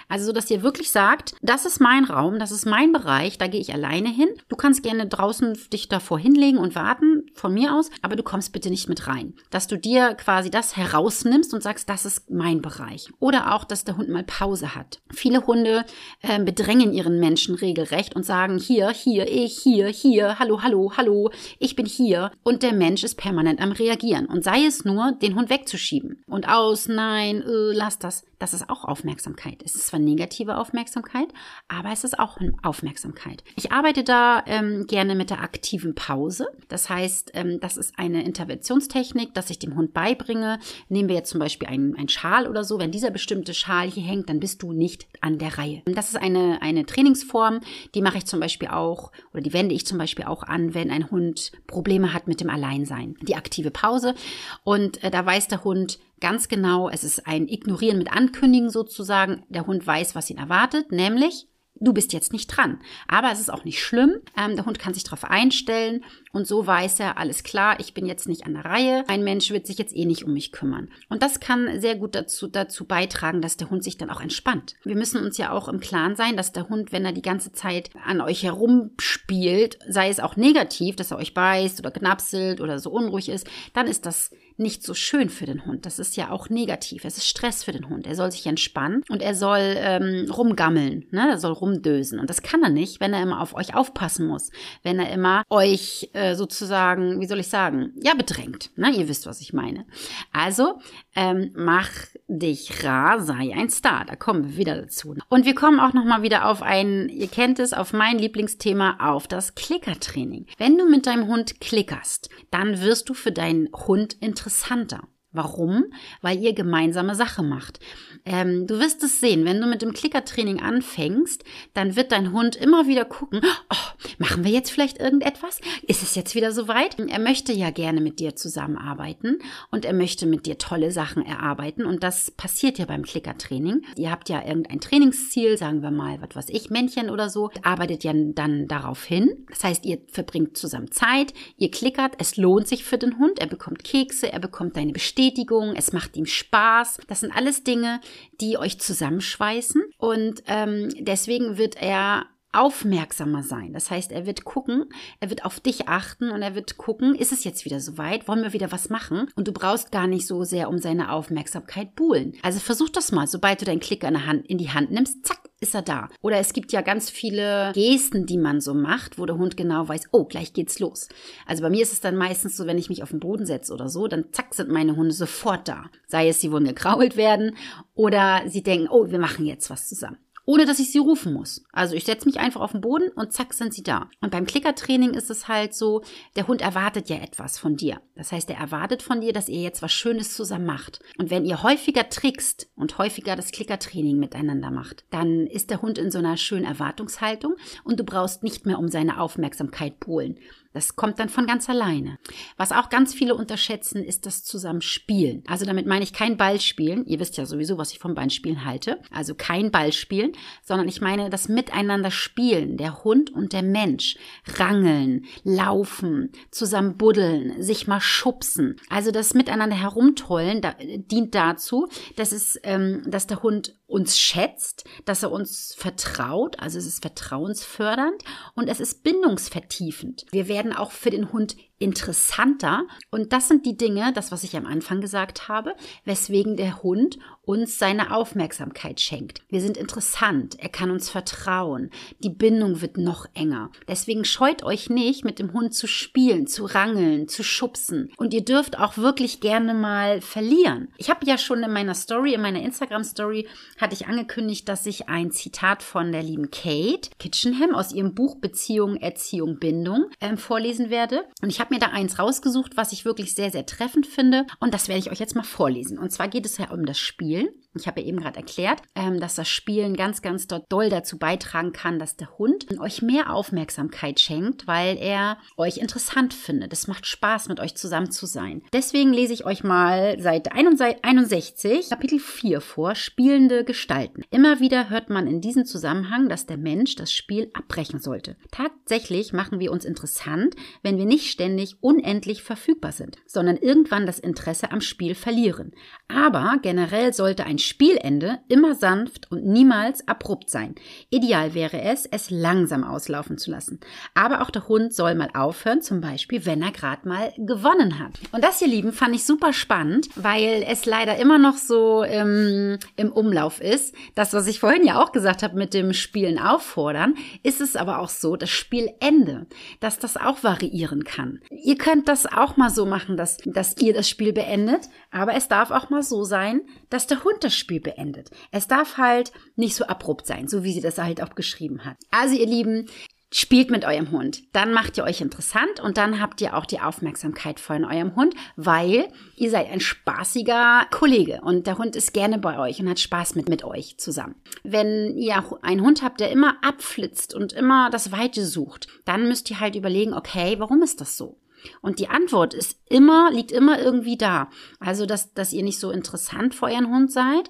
Also 0.08 0.26
so, 0.26 0.32
dass 0.32 0.50
ihr 0.50 0.64
wirklich 0.64 0.92
sagt, 0.92 1.34
das 1.42 1.66
ist 1.66 1.80
mein 1.80 2.06
Raum, 2.06 2.40
das 2.40 2.52
ist 2.52 2.66
mein 2.66 2.92
Bereich, 2.92 3.38
da 3.38 3.48
gehe 3.48 3.62
ich 3.62 3.74
alleine 3.74 4.10
hin. 4.10 4.30
Du 4.50 4.56
kannst 4.56 4.84
gerne 4.84 5.08
draußen 5.08 5.58
dich 5.72 5.90
davor 5.90 6.20
hinlegen 6.20 6.58
und 6.58 6.76
warten, 6.76 7.24
von 7.34 7.54
mir 7.54 7.76
aus, 7.76 7.90
aber 8.02 8.16
du 8.16 8.24
kommst 8.24 8.54
bitte 8.54 8.70
nicht 8.70 8.90
mit 8.90 9.08
rein. 9.08 9.34
Dass 9.50 9.68
du 9.68 9.78
dir 9.78 10.14
quasi 10.16 10.50
das 10.50 10.78
herausnimmst 10.78 11.54
und 11.54 11.64
sagst, 11.64 11.90
das 11.90 12.06
ist 12.06 12.30
mein 12.30 12.62
Bereich. 12.62 13.10
Oder 13.20 13.54
auch, 13.54 13.64
dass 13.64 13.84
der 13.84 13.98
Hund 13.98 14.10
mal 14.10 14.24
Pause 14.24 14.76
hat. 14.76 15.00
Viele 15.12 15.46
Hunde 15.48 15.86
äh, 16.22 16.40
bedrängen 16.44 16.94
ihren 16.94 17.20
Menschen 17.20 17.56
regelrecht 17.56 18.16
und 18.16 18.26
sagen, 18.26 18.58
hier, 18.58 18.90
hier, 18.90 19.28
ich, 19.28 19.60
hier, 19.60 19.88
hier, 19.88 20.40
hallo, 20.40 20.62
hallo, 20.62 20.94
hallo, 20.98 21.32
ich 21.60 21.76
bin 21.76 21.86
hier. 21.86 22.32
Und 22.44 22.64
der 22.64 22.74
Mensch 22.74 23.04
ist 23.04 23.16
permanent 23.16 23.62
am 23.62 23.72
Reagieren. 23.72 24.26
Und 24.26 24.44
sei 24.44 24.66
es 24.66 24.86
nur, 24.86 25.14
den 25.14 25.36
Hund 25.36 25.50
wegzuschieben. 25.50 26.24
Und 26.28 26.48
aus, 26.48 26.88
nein, 26.88 27.42
äh, 27.42 27.74
lass 27.74 28.00
das 28.00 28.24
Das 28.42 28.56
ist 28.56 28.72
auch 28.72 28.86
Aufmerksamkeit. 28.86 29.62
Es 29.64 29.76
ist 29.76 29.86
zwar 29.86 30.00
negative 30.00 30.58
Aufmerksamkeit, 30.58 31.28
aber 31.68 31.92
es 31.92 32.04
ist 32.04 32.18
auch 32.18 32.40
Aufmerksamkeit. 32.64 33.44
Ich 33.56 33.72
arbeite 33.72 34.04
da 34.04 34.44
ähm, 34.48 34.88
gerne 34.88 35.14
mit 35.14 35.30
der 35.30 35.44
aktiven 35.44 35.94
Pause. 35.94 36.48
Das 36.68 36.90
heißt, 36.90 37.34
ähm, 37.36 37.60
das 37.62 37.78
ist 37.78 38.00
eine 38.00 38.24
Interventionstechnik, 38.24 39.36
dass 39.36 39.52
ich 39.52 39.60
dem 39.60 39.76
Hund 39.76 39.94
beibringe. 39.94 40.58
Nehmen 40.90 41.08
wir 41.08 41.16
jetzt 41.18 41.30
zum 41.30 41.40
Beispiel 41.40 41.68
einen, 41.68 41.96
einen 41.96 42.10
Schal 42.10 42.48
oder 42.48 42.64
so. 42.64 42.80
Wenn 42.80 42.92
dieser 42.92 43.12
bestimmte 43.12 43.54
Schal 43.54 43.92
hier 43.92 44.04
hängt, 44.04 44.28
dann 44.28 44.40
bist 44.40 44.64
du 44.64 44.74
nicht 44.74 45.08
an 45.22 45.38
der 45.38 45.60
Reihe. 45.60 45.84
Das 45.86 46.10
ist 46.10 46.18
eine, 46.18 46.64
eine 46.64 46.88
Trainingsform, 46.88 47.60
die 47.94 48.02
mache 48.02 48.18
ich 48.18 48.26
zum 48.26 48.40
Beispiel 48.40 48.70
auch 48.70 49.12
oder 49.34 49.44
die 49.44 49.54
wende 49.54 49.76
ich 49.76 49.86
zum 49.86 50.00
Beispiel 50.00 50.26
auch 50.26 50.42
an, 50.42 50.74
wenn 50.74 50.90
ein 50.90 51.12
Hund 51.12 51.52
Probleme 51.68 52.12
hat 52.12 52.28
mit 52.28 52.42
dem 52.42 52.50
Alleinsein. 52.50 53.18
Die 53.22 53.36
aktive 53.36 53.70
Pause. 53.70 54.16
Und 54.64 55.04
äh, 55.04 55.12
da 55.12 55.24
weiß 55.24 55.48
der 55.48 55.64
Hund, 55.64 56.00
ganz 56.22 56.48
genau, 56.48 56.90
es 56.90 57.04
ist 57.04 57.28
ein 57.28 57.48
Ignorieren 57.48 57.98
mit 57.98 58.12
Ankündigen 58.12 58.70
sozusagen. 58.70 59.44
Der 59.50 59.68
Hund 59.68 59.86
weiß, 59.86 60.16
was 60.16 60.30
ihn 60.30 60.38
erwartet, 60.38 60.92
nämlich 60.92 61.48
du 61.82 61.94
bist 61.94 62.13
jetzt 62.13 62.32
nicht 62.32 62.48
dran. 62.48 62.80
Aber 63.08 63.32
es 63.32 63.40
ist 63.40 63.51
auch 63.51 63.66
nicht 63.66 63.82
schlimm. 63.84 64.20
Ähm, 64.38 64.56
der 64.56 64.66
Hund 64.66 64.80
kann 64.80 64.94
sich 64.94 65.04
darauf 65.04 65.25
einstellen 65.25 66.06
und 66.32 66.48
so 66.48 66.66
weiß 66.66 67.00
er, 67.00 67.18
alles 67.18 67.44
klar, 67.44 67.80
ich 67.80 67.94
bin 67.94 68.06
jetzt 68.06 68.28
nicht 68.28 68.46
an 68.46 68.54
der 68.54 68.66
Reihe. 68.66 69.04
Ein 69.08 69.24
Mensch 69.24 69.52
wird 69.52 69.68
sich 69.68 69.78
jetzt 69.78 69.96
eh 69.96 70.06
nicht 70.06 70.24
um 70.24 70.34
mich 70.34 70.52
kümmern. 70.52 70.90
Und 71.10 71.24
das 71.24 71.40
kann 71.40 71.80
sehr 71.80 71.96
gut 71.96 72.16
dazu, 72.16 72.48
dazu 72.48 72.86
beitragen, 72.86 73.42
dass 73.42 73.58
der 73.58 73.70
Hund 73.70 73.84
sich 73.84 73.98
dann 73.98 74.10
auch 74.10 74.22
entspannt. 74.22 74.76
Wir 74.84 74.96
müssen 74.96 75.24
uns 75.24 75.38
ja 75.38 75.52
auch 75.52 75.68
im 75.68 75.80
Klaren 75.80 76.16
sein, 76.16 76.38
dass 76.38 76.52
der 76.52 76.70
Hund, 76.70 76.92
wenn 76.92 77.06
er 77.06 77.12
die 77.12 77.22
ganze 77.22 77.52
Zeit 77.52 77.90
an 78.06 78.22
euch 78.22 78.44
herumspielt, 78.44 79.78
sei 79.88 80.10
es 80.10 80.20
auch 80.20 80.36
negativ, 80.36 80.96
dass 80.96 81.12
er 81.12 81.18
euch 81.18 81.34
beißt 81.34 81.80
oder 81.80 81.92
knapselt 81.92 82.62
oder 82.62 82.80
so 82.80 82.92
unruhig 82.92 83.30
ist, 83.30 83.48
dann 83.74 83.88
ist 83.88 84.06
das 84.06 84.32
nicht 84.62 84.84
so 84.84 84.94
schön 84.94 85.30
für 85.30 85.46
den 85.46 85.66
Hund. 85.66 85.86
Das 85.86 86.00
ist 86.00 86.16
ja 86.16 86.30
auch 86.30 86.50
negativ. 86.50 87.04
Es 87.04 87.18
ist 87.18 87.28
Stress 87.28 87.64
für 87.64 87.72
den 87.72 87.90
Hund. 87.90 88.08
Er 88.08 88.16
soll 88.16 88.32
sich 88.32 88.46
entspannen 88.46 89.04
und 89.10 89.22
er 89.22 89.36
soll 89.36 89.76
ähm, 89.78 90.30
rumgammeln. 90.32 91.08
Ne? 91.12 91.30
Er 91.32 91.38
soll 91.40 91.52
rumdösen. 91.52 92.20
Und 92.20 92.30
das 92.30 92.42
kann 92.42 92.64
er 92.64 92.70
nicht, 92.70 93.00
wenn 93.00 93.14
er 93.14 93.24
immer 93.24 93.42
auf 93.42 93.56
euch 93.56 93.76
aufpassen 93.76 94.28
muss. 94.28 94.52
Wenn 94.84 95.00
er 95.00 95.12
immer 95.12 95.44
euch 95.50 96.10
äh, 96.14 96.21
sozusagen, 96.36 97.20
wie 97.20 97.28
soll 97.28 97.40
ich 97.40 97.48
sagen, 97.48 97.94
ja, 98.01 98.13
bedrängt. 98.13 98.72
Ne? 98.78 98.92
Ihr 98.92 99.08
wisst, 99.08 99.25
was 99.25 99.42
ich 99.42 99.54
meine. 99.54 99.86
Also, 100.32 100.80
ähm, 101.16 101.51
mach 101.56 101.90
dich 102.28 102.84
rar, 102.84 103.20
sei 103.20 103.54
ein 103.54 103.70
Star. 103.70 104.06
Da 104.06 104.16
kommen 104.16 104.50
wir 104.50 104.58
wieder 104.58 104.75
dazu. 104.75 105.16
Und 105.30 105.46
wir 105.46 105.56
kommen 105.56 105.80
auch 105.80 105.94
nochmal 105.94 106.22
wieder 106.22 106.46
auf 106.46 106.62
ein, 106.62 107.10
ihr 107.10 107.28
kennt 107.28 107.60
es, 107.60 107.74
auf 107.74 107.94
mein 107.94 108.18
Lieblingsthema, 108.18 108.98
auf 109.00 109.28
das 109.28 109.56
Klickertraining. 109.56 110.48
Wenn 110.58 110.78
du 110.78 110.90
mit 110.90 111.08
deinem 111.08 111.28
Hund 111.28 111.60
klickerst, 111.60 112.30
dann 112.50 112.82
wirst 112.82 113.10
du 113.10 113.13
für 113.13 113.32
deinen 113.32 113.70
Hund 113.74 114.13
interessanter. 114.13 115.01
Warum? 115.34 115.86
Weil 116.22 116.40
ihr 116.40 116.54
gemeinsame 116.54 117.16
Sache 117.16 117.42
macht. 117.42 117.80
Ähm, 118.26 118.68
du 118.68 118.80
wirst 118.80 119.02
es 119.02 119.22
sehen, 119.22 119.46
wenn 119.46 119.62
du 119.62 119.68
mit 119.68 119.82
dem 119.82 119.94
Klickertraining 119.94 120.60
anfängst, 120.60 121.46
dann 121.74 121.96
wird 121.96 122.12
dein 122.12 122.34
Hund 122.34 122.58
immer 122.58 122.86
wieder 122.88 123.06
gucken, 123.06 123.40
oh, 123.70 124.08
machen 124.18 124.44
wir 124.44 124.52
jetzt 124.52 124.72
vielleicht 124.72 125.00
irgendetwas? 125.00 125.62
Ist 125.88 126.04
es 126.04 126.16
jetzt 126.16 126.36
wieder 126.36 126.52
soweit? 126.52 127.00
Er 127.00 127.20
möchte 127.20 127.54
ja 127.54 127.70
gerne 127.70 128.02
mit 128.02 128.20
dir 128.20 128.36
zusammenarbeiten 128.36 129.40
und 129.72 129.86
er 129.86 129.94
möchte 129.94 130.26
mit 130.26 130.46
dir 130.46 130.58
tolle 130.58 130.92
Sachen 130.92 131.26
erarbeiten 131.26 131.86
und 131.86 132.04
das 132.04 132.32
passiert 132.32 132.78
ja 132.78 132.86
beim 132.86 133.04
Klickertraining. 133.04 133.84
Ihr 133.96 134.12
habt 134.12 134.28
ja 134.28 134.46
irgendein 134.46 134.82
Trainingsziel, 134.82 135.58
sagen 135.58 135.82
wir 135.82 135.92
mal, 135.92 136.22
was 136.22 136.36
weiß 136.36 136.50
ich, 136.50 136.70
Männchen 136.70 137.10
oder 137.10 137.30
so, 137.30 137.52
arbeitet 137.64 138.04
ja 138.04 138.12
dann 138.14 138.68
darauf 138.68 139.06
hin. 139.06 139.46
Das 139.50 139.64
heißt, 139.64 139.86
ihr 139.86 140.00
verbringt 140.12 140.58
zusammen 140.58 140.92
Zeit, 140.92 141.34
ihr 141.56 141.72
klickert, 141.72 142.16
es 142.18 142.36
lohnt 142.36 142.68
sich 142.68 142.84
für 142.84 142.98
den 142.98 143.18
Hund, 143.18 143.40
er 143.40 143.48
bekommt 143.48 143.86
Kekse, 143.86 144.32
er 144.32 144.40
bekommt 144.40 144.76
deine 144.76 144.92
Bestätigung 144.92 145.21
Bestätigung, 145.22 145.75
es 145.75 145.94
macht 145.94 146.18
ihm 146.18 146.25
Spaß. 146.25 146.98
Das 147.08 147.20
sind 147.20 147.36
alles 147.36 147.63
Dinge, 147.63 148.01
die 148.40 148.58
euch 148.58 148.80
zusammenschweißen 148.80 149.84
und 150.00 150.42
ähm, 150.48 150.90
deswegen 151.00 151.58
wird 151.58 151.75
er 151.80 152.25
aufmerksamer 152.53 153.43
sein. 153.43 153.74
Das 153.74 153.89
heißt, 153.89 154.12
er 154.12 154.25
wird 154.25 154.43
gucken, 154.43 154.86
er 155.20 155.29
wird 155.29 155.46
auf 155.46 155.60
dich 155.60 155.88
achten 155.88 156.31
und 156.31 156.41
er 156.41 156.55
wird 156.55 156.77
gucken, 156.77 157.15
ist 157.15 157.31
es 157.31 157.43
jetzt 157.43 157.65
wieder 157.65 157.79
soweit? 157.79 158.27
Wollen 158.27 158.43
wir 158.43 158.53
wieder 158.53 158.72
was 158.72 158.89
machen? 158.89 159.27
Und 159.36 159.48
du 159.48 159.51
brauchst 159.51 159.91
gar 159.91 160.08
nicht 160.08 160.27
so 160.27 160.43
sehr 160.43 160.70
um 160.70 160.79
seine 160.79 161.12
Aufmerksamkeit 161.12 161.96
buhlen. 161.96 162.34
Also 162.41 162.60
versuch 162.60 162.89
das 162.89 163.12
mal. 163.12 163.27
Sobald 163.27 163.62
du 163.62 163.65
deinen 163.65 163.81
Hand, 164.25 164.46
in 164.48 164.58
die 164.58 164.72
Hand 164.72 164.91
nimmst, 164.91 165.25
zack, 165.25 165.39
ist 165.62 165.75
er 165.75 165.84
da. 165.84 166.10
Oder 166.22 166.38
es 166.38 166.53
gibt 166.53 166.72
ja 166.72 166.81
ganz 166.81 167.10
viele 167.10 167.72
Gesten, 167.74 168.25
die 168.25 168.38
man 168.38 168.62
so 168.62 168.74
macht, 168.74 169.17
wo 169.20 169.25
der 169.25 169.38
Hund 169.38 169.55
genau 169.55 169.88
weiß, 169.88 170.10
oh, 170.12 170.25
gleich 170.25 170.53
geht's 170.53 170.79
los. 170.79 171.08
Also 171.46 171.62
bei 171.62 171.70
mir 171.70 171.84
ist 171.84 171.93
es 171.93 172.01
dann 172.01 172.15
meistens 172.15 172.58
so, 172.58 172.65
wenn 172.65 172.77
ich 172.77 172.89
mich 172.89 173.03
auf 173.03 173.12
den 173.12 173.20
Boden 173.20 173.46
setze 173.46 173.74
oder 173.74 173.88
so, 173.88 174.08
dann 174.08 174.25
zack 174.31 174.53
sind 174.53 174.70
meine 174.70 174.96
Hunde 174.96 175.13
sofort 175.13 175.67
da. 175.67 175.86
Sei 176.08 176.27
es, 176.27 176.41
sie 176.41 176.51
wollen 176.51 176.65
gekrault 176.65 177.15
werden 177.15 177.55
oder 177.93 178.41
sie 178.48 178.63
denken, 178.63 178.88
oh, 178.89 179.12
wir 179.12 179.20
machen 179.20 179.46
jetzt 179.46 179.70
was 179.70 179.88
zusammen 179.88 180.17
ohne 180.51 180.65
dass 180.65 180.79
ich 180.79 180.91
sie 180.91 180.98
rufen 180.98 181.31
muss. 181.31 181.63
Also 181.72 181.96
ich 181.96 182.03
setze 182.03 182.25
mich 182.25 182.41
einfach 182.41 182.60
auf 182.60 182.74
den 182.74 182.81
Boden 182.81 183.08
und 183.15 183.31
zack 183.31 183.53
sind 183.53 183.74
sie 183.74 183.84
da. 183.84 184.10
Und 184.20 184.31
beim 184.31 184.46
Klickertraining 184.46 185.13
ist 185.13 185.29
es 185.29 185.48
halt 185.48 185.74
so, 185.74 186.01
der 186.35 186.46
Hund 186.46 186.61
erwartet 186.61 187.07
ja 187.07 187.16
etwas 187.16 187.57
von 187.57 187.77
dir. 187.77 188.01
Das 188.16 188.33
heißt, 188.33 188.50
er 188.50 188.57
erwartet 188.57 189.01
von 189.01 189.22
dir, 189.22 189.31
dass 189.31 189.48
ihr 189.48 189.61
jetzt 189.61 189.81
was 189.81 189.94
Schönes 189.94 190.35
zusammen 190.35 190.66
macht. 190.66 191.00
Und 191.18 191.29
wenn 191.29 191.46
ihr 191.46 191.64
häufiger 191.64 192.09
trickst 192.09 192.70
und 192.75 192.98
häufiger 192.98 193.37
das 193.37 193.53
Klickertraining 193.53 194.20
miteinander 194.20 194.72
macht, 194.72 195.05
dann 195.09 195.48
ist 195.48 195.70
der 195.70 195.81
Hund 195.81 195.98
in 195.98 196.11
so 196.11 196.18
einer 196.20 196.35
schönen 196.35 196.66
Erwartungshaltung 196.66 197.55
und 197.85 197.98
du 197.98 198.03
brauchst 198.03 198.44
nicht 198.44 198.66
mehr 198.66 198.77
um 198.77 198.90
seine 198.90 199.22
Aufmerksamkeit 199.22 200.01
polen. 200.01 200.37
Das 200.74 200.96
kommt 200.96 201.20
dann 201.20 201.29
von 201.29 201.48
ganz 201.48 201.70
alleine. 201.70 202.18
Was 202.55 202.72
auch 202.72 202.90
ganz 202.90 203.14
viele 203.14 203.35
unterschätzen, 203.35 204.03
ist 204.03 204.25
das 204.25 204.44
Zusammenspielen. 204.44 205.44
Also 205.48 205.66
damit 205.66 205.85
meine 205.85 206.03
ich 206.03 206.14
kein 206.14 206.37
Ballspielen. 206.37 207.05
Ihr 207.05 207.20
wisst 207.20 207.37
ja 207.37 207.46
sowieso, 207.46 207.77
was 207.77 207.92
ich 207.92 208.00
vom 208.00 208.16
Ballspielen 208.16 208.64
halte. 208.64 209.01
Also 209.11 209.35
kein 209.35 209.72
Ballspielen, 209.72 210.31
sondern 210.64 210.88
ich 210.88 211.01
meine 211.01 211.30
das 211.30 211.50
Miteinander 211.50 212.12
spielen. 212.12 212.77
Der 212.77 213.04
Hund 213.04 213.30
und 213.32 213.54
der 213.54 213.64
Mensch. 213.64 214.18
Rangeln, 214.58 215.25
laufen, 215.44 216.32
zusammen 216.51 216.98
buddeln, 216.98 217.62
sich 217.62 217.88
mal 217.88 218.01
schubsen. 218.01 218.77
Also 218.90 219.12
das 219.12 219.34
Miteinander 219.34 219.75
herumtollen 219.75 220.62
da, 220.62 220.75
dient 220.80 221.36
dazu, 221.36 221.88
dass 222.16 222.32
es, 222.32 222.60
ähm, 222.64 223.04
dass 223.06 223.27
der 223.27 223.44
Hund 223.44 223.75
uns 223.92 224.18
schätzt, 224.18 224.86
dass 225.06 225.24
er 225.24 225.32
uns 225.32 225.75
vertraut, 225.77 226.60
also 226.60 226.77
es 226.77 226.86
ist 226.86 227.01
vertrauensfördernd 227.01 228.24
und 228.56 228.70
es 228.70 228.80
ist 228.80 229.04
bindungsvertiefend. 229.04 230.25
Wir 230.32 230.48
werden 230.48 230.74
auch 230.74 230.92
für 230.92 231.10
den 231.10 231.32
Hund 231.32 231.56
interessanter. 231.82 232.86
Und 233.10 233.34
das 233.34 233.48
sind 233.48 233.66
die 233.66 233.75
Dinge, 233.75 234.14
das, 234.14 234.32
was 234.32 234.44
ich 234.44 234.56
am 234.56 234.66
Anfang 234.66 235.01
gesagt 235.01 235.48
habe, 235.48 235.74
weswegen 236.06 236.56
der 236.56 236.84
Hund 236.84 237.18
uns 237.44 237.80
seine 237.80 238.16
Aufmerksamkeit 238.16 239.01
schenkt. 239.01 239.42
Wir 239.50 239.62
sind 239.62 239.77
interessant, 239.77 240.58
er 240.60 240.70
kann 240.70 240.92
uns 240.92 241.10
vertrauen, 241.10 241.90
die 242.20 242.30
Bindung 242.30 242.82
wird 242.82 242.98
noch 242.98 243.25
enger. 243.34 243.72
Deswegen 243.88 244.24
scheut 244.24 244.64
euch 244.64 244.90
nicht, 244.90 245.25
mit 245.25 245.40
dem 245.40 245.54
Hund 245.54 245.74
zu 245.74 245.88
spielen, 245.88 246.46
zu 246.46 246.66
rangeln, 246.66 247.27
zu 247.27 247.44
schubsen. 247.44 248.14
Und 248.18 248.34
ihr 248.34 248.46
dürft 248.46 248.77
auch 248.77 248.98
wirklich 248.98 249.42
gerne 249.42 249.74
mal 249.74 250.22
verlieren. 250.22 250.94
Ich 250.98 251.10
habe 251.10 251.25
ja 251.25 251.38
schon 251.38 251.64
in 251.64 251.74
meiner 251.74 251.96
Story, 251.96 252.36
in 252.36 252.42
meiner 252.42 252.62
Instagram-Story, 252.62 253.48
hatte 253.81 253.96
ich 253.96 254.07
angekündigt, 254.07 254.70
dass 254.70 254.85
ich 254.85 255.09
ein 255.09 255.31
Zitat 255.31 255.83
von 255.83 256.11
der 256.11 256.24
lieben 256.24 256.51
Kate 256.51 257.09
Kitchenham 257.20 257.74
aus 257.74 257.91
ihrem 257.91 258.13
Buch 258.13 258.37
Beziehung, 258.39 258.96
Erziehung, 258.98 259.59
Bindung 259.59 260.05
ähm, 260.20 260.37
vorlesen 260.37 260.89
werde. 260.89 261.24
Und 261.41 261.50
ich 261.50 261.59
habe 261.59 261.74
mir 261.74 261.79
da 261.79 261.87
eins 261.87 262.20
rausgesucht, 262.20 262.77
was 262.77 262.91
ich 262.91 263.05
wirklich 263.05 263.35
sehr, 263.35 263.51
sehr 263.51 263.65
treffend 263.65 264.07
finde. 264.07 264.46
Und 264.59 264.74
das 264.74 264.87
werde 264.87 265.00
ich 265.00 265.11
euch 265.11 265.20
jetzt 265.20 265.35
mal 265.35 265.44
vorlesen. 265.44 265.98
Und 265.98 266.11
zwar 266.11 266.27
geht 266.27 266.46
es 266.46 266.57
ja 266.57 266.72
um 266.72 266.85
das 266.85 267.00
Spielen. 267.00 267.50
Ich 267.74 267.88
habe 267.88 268.01
ja 268.01 268.07
eben 268.07 268.20
gerade 268.20 268.38
erklärt, 268.38 268.81
ähm, 268.96 269.20
dass 269.22 269.36
das 269.36 269.48
Spielen 269.48 269.96
ganz, 269.96 270.22
ganz 270.22 270.46
doll 270.48 270.90
dazu 270.90 271.18
beitragen 271.18 271.72
kann, 271.72 272.00
dass 272.00 272.18
der 272.18 272.38
Hund 272.38 272.68
euch 272.79 273.01
mehr 273.01 273.34
Aufmerksamkeit 273.34 274.20
schenkt, 274.20 274.68
weil 274.68 274.98
er 274.98 275.38
euch 275.55 275.77
interessant 275.77 276.34
findet. 276.34 276.74
Es 276.74 276.88
macht 276.88 277.07
Spaß, 277.07 277.48
mit 277.48 277.62
euch 277.62 277.75
zusammen 277.75 278.12
zu 278.12 278.25
sein. 278.25 278.62
Deswegen 278.74 279.14
lese 279.14 279.34
ich 279.34 279.46
euch 279.46 279.64
mal 279.64 280.20
Seite 280.20 280.51
61, 280.51 281.90
Kapitel 281.90 282.20
4 282.20 282.60
vor, 282.60 282.96
spielende 282.96 283.64
Gestalten. 283.64 284.24
Immer 284.31 284.60
wieder 284.60 284.90
hört 284.90 285.10
man 285.10 285.27
in 285.27 285.40
diesem 285.40 285.66
Zusammenhang, 285.66 286.27
dass 286.27 286.46
der 286.46 286.57
Mensch 286.57 286.96
das 286.96 287.14
Spiel 287.14 287.51
abbrechen 287.53 288.00
sollte. 288.00 288.36
Tatsächlich 288.51 289.31
machen 289.31 289.60
wir 289.62 289.72
uns 289.72 289.86
interessant, 289.86 290.55
wenn 290.84 290.98
wir 290.98 291.05
nicht 291.05 291.31
ständig 291.31 291.77
unendlich 291.79 292.44
verfügbar 292.44 292.92
sind, 292.92 293.18
sondern 293.25 293.55
irgendwann 293.55 294.05
das 294.05 294.20
Interesse 294.20 294.72
am 294.72 294.81
Spiel 294.81 295.16
verlieren. 295.16 295.72
Aber 296.10 296.57
generell 296.62 297.14
sollte 297.14 297.46
ein 297.46 297.61
Spielende 297.62 298.40
immer 298.48 298.76
sanft 298.76 299.32
und 299.32 299.46
niemals 299.46 300.08
abrupt 300.08 300.50
sein. 300.50 300.76
Ideal 301.10 301.54
wäre 301.54 301.82
es, 301.82 302.06
es 302.06 302.30
langsam 302.30 302.84
auslaufen 302.84 303.38
zu 303.38 303.52
lassen. 303.52 303.80
Aber 304.14 304.42
auch 304.42 304.50
der 304.50 304.68
Hund 304.68 304.94
soll 304.94 305.16
mal 305.16 305.30
aufhören, 305.34 305.82
zum 305.82 306.02
Beispiel, 306.02 306.46
wenn 306.46 306.62
er 306.62 306.72
gerade 306.72 307.08
mal 307.08 307.34
gewonnen 307.38 308.00
hat. 308.00 308.20
Und 308.32 308.44
das, 308.44 308.62
ihr 308.62 308.68
Lieben, 308.68 308.94
fand 308.94 309.16
ich 309.16 309.26
super 309.26 309.54
spannend, 309.54 310.10
weil 310.16 310.66
es 310.68 310.86
leider 310.86 311.18
immer 311.18 311.38
noch 311.38 311.58
so 311.58 312.04
im, 312.04 312.78
im 312.96 313.12
Umlauf 313.12 313.62
ist. 313.62 313.94
Das, 314.16 314.34
was 314.34 314.48
ich 314.48 314.60
vorhin 314.60 314.86
ja 314.86 315.02
auch 315.02 315.12
gesagt 315.12 315.44
habe 315.44 315.58
mit 315.58 315.74
dem 315.74 315.94
Spielen 315.94 316.40
auffordern, 316.40 317.16
ist 317.44 317.62
es 317.62 317.76
aber 317.76 318.00
auch 318.00 318.10
so, 318.10 318.36
das 318.36 318.50
Spielende, 318.50 319.48
dass 319.80 320.00
das 320.00 320.18
auch 320.18 320.44
variieren 320.44 321.04
kann. 321.04 321.40
Ihr 321.50 321.78
könnt 321.78 322.08
das 322.08 322.26
auch 322.26 322.58
mal 322.58 322.70
so 322.70 322.86
machen, 322.86 323.18
dass, 323.18 323.38
dass 323.46 323.78
ihr 323.78 323.94
das 323.94 324.10
Spiel 324.10 324.34
beendet, 324.34 324.90
aber 325.12 325.36
es 325.36 325.48
darf 325.48 325.72
auch 325.72 325.90
mal 325.90 326.04
so 326.04 326.24
sein, 326.24 326.62
dass 326.90 327.08
der 327.08 327.24
Hund 327.24 327.44
das 327.44 327.50
das 327.51 327.57
Spiel 327.57 327.79
beendet. 327.79 328.31
Es 328.51 328.68
darf 328.68 328.98
halt 328.98 329.31
nicht 329.55 329.75
so 329.75 329.85
abrupt 329.85 330.25
sein, 330.25 330.48
so 330.48 330.64
wie 330.64 330.74
sie 330.74 330.81
das 330.81 330.98
halt 330.98 331.22
auch 331.22 331.35
geschrieben 331.35 331.85
hat. 331.85 331.98
Also 332.09 332.35
ihr 332.35 332.48
Lieben, 332.48 332.87
Spielt 333.33 333.72
mit 333.72 333.85
eurem 333.85 334.11
Hund. 334.11 334.44
Dann 334.51 334.74
macht 334.74 334.98
ihr 334.98 335.05
euch 335.05 335.22
interessant 335.22 335.79
und 335.79 335.96
dann 335.96 336.20
habt 336.20 336.42
ihr 336.42 336.57
auch 336.57 336.66
die 336.66 336.81
Aufmerksamkeit 336.81 337.61
von 337.61 337.85
eurem 337.85 338.14
Hund, 338.18 338.35
weil 338.57 339.07
ihr 339.37 339.50
seid 339.50 339.72
ein 339.72 339.79
spaßiger 339.79 340.85
Kollege 340.92 341.40
und 341.42 341.66
der 341.66 341.77
Hund 341.77 341.96
ist 341.96 342.14
gerne 342.14 342.40
bei 342.40 342.59
euch 342.59 342.81
und 342.81 342.90
hat 342.90 343.00
Spaß 343.00 343.35
mit, 343.35 343.48
mit 343.48 343.64
euch 343.64 343.98
zusammen. 343.98 344.35
Wenn 344.64 345.16
ihr 345.16 345.46
einen 345.61 345.79
Hund 345.79 346.01
habt, 346.01 346.20
der 346.20 346.29
immer 346.29 346.57
abflitzt 346.61 347.33
und 347.33 347.53
immer 347.53 347.90
das 347.90 348.11
Weite 348.11 348.46
sucht, 348.46 348.90
dann 349.05 349.29
müsst 349.29 349.50
ihr 349.50 349.61
halt 349.61 349.77
überlegen, 349.77 350.14
okay, 350.14 350.55
warum 350.59 350.83
ist 350.83 351.00
das 351.00 351.16
so? 351.16 351.37
Und 351.82 352.00
die 352.00 352.10
Antwort 352.10 352.54
ist 352.54 352.80
immer, 352.90 353.32
liegt 353.32 353.52
immer 353.52 353.80
irgendwie 353.80 354.18
da. 354.18 354.50
Also, 354.80 355.06
dass, 355.06 355.34
dass 355.34 355.54
ihr 355.54 355.64
nicht 355.64 355.80
so 355.80 355.92
interessant 355.92 356.56
für 356.56 356.66
euren 356.66 356.90
Hund 356.90 357.12
seid 357.12 357.50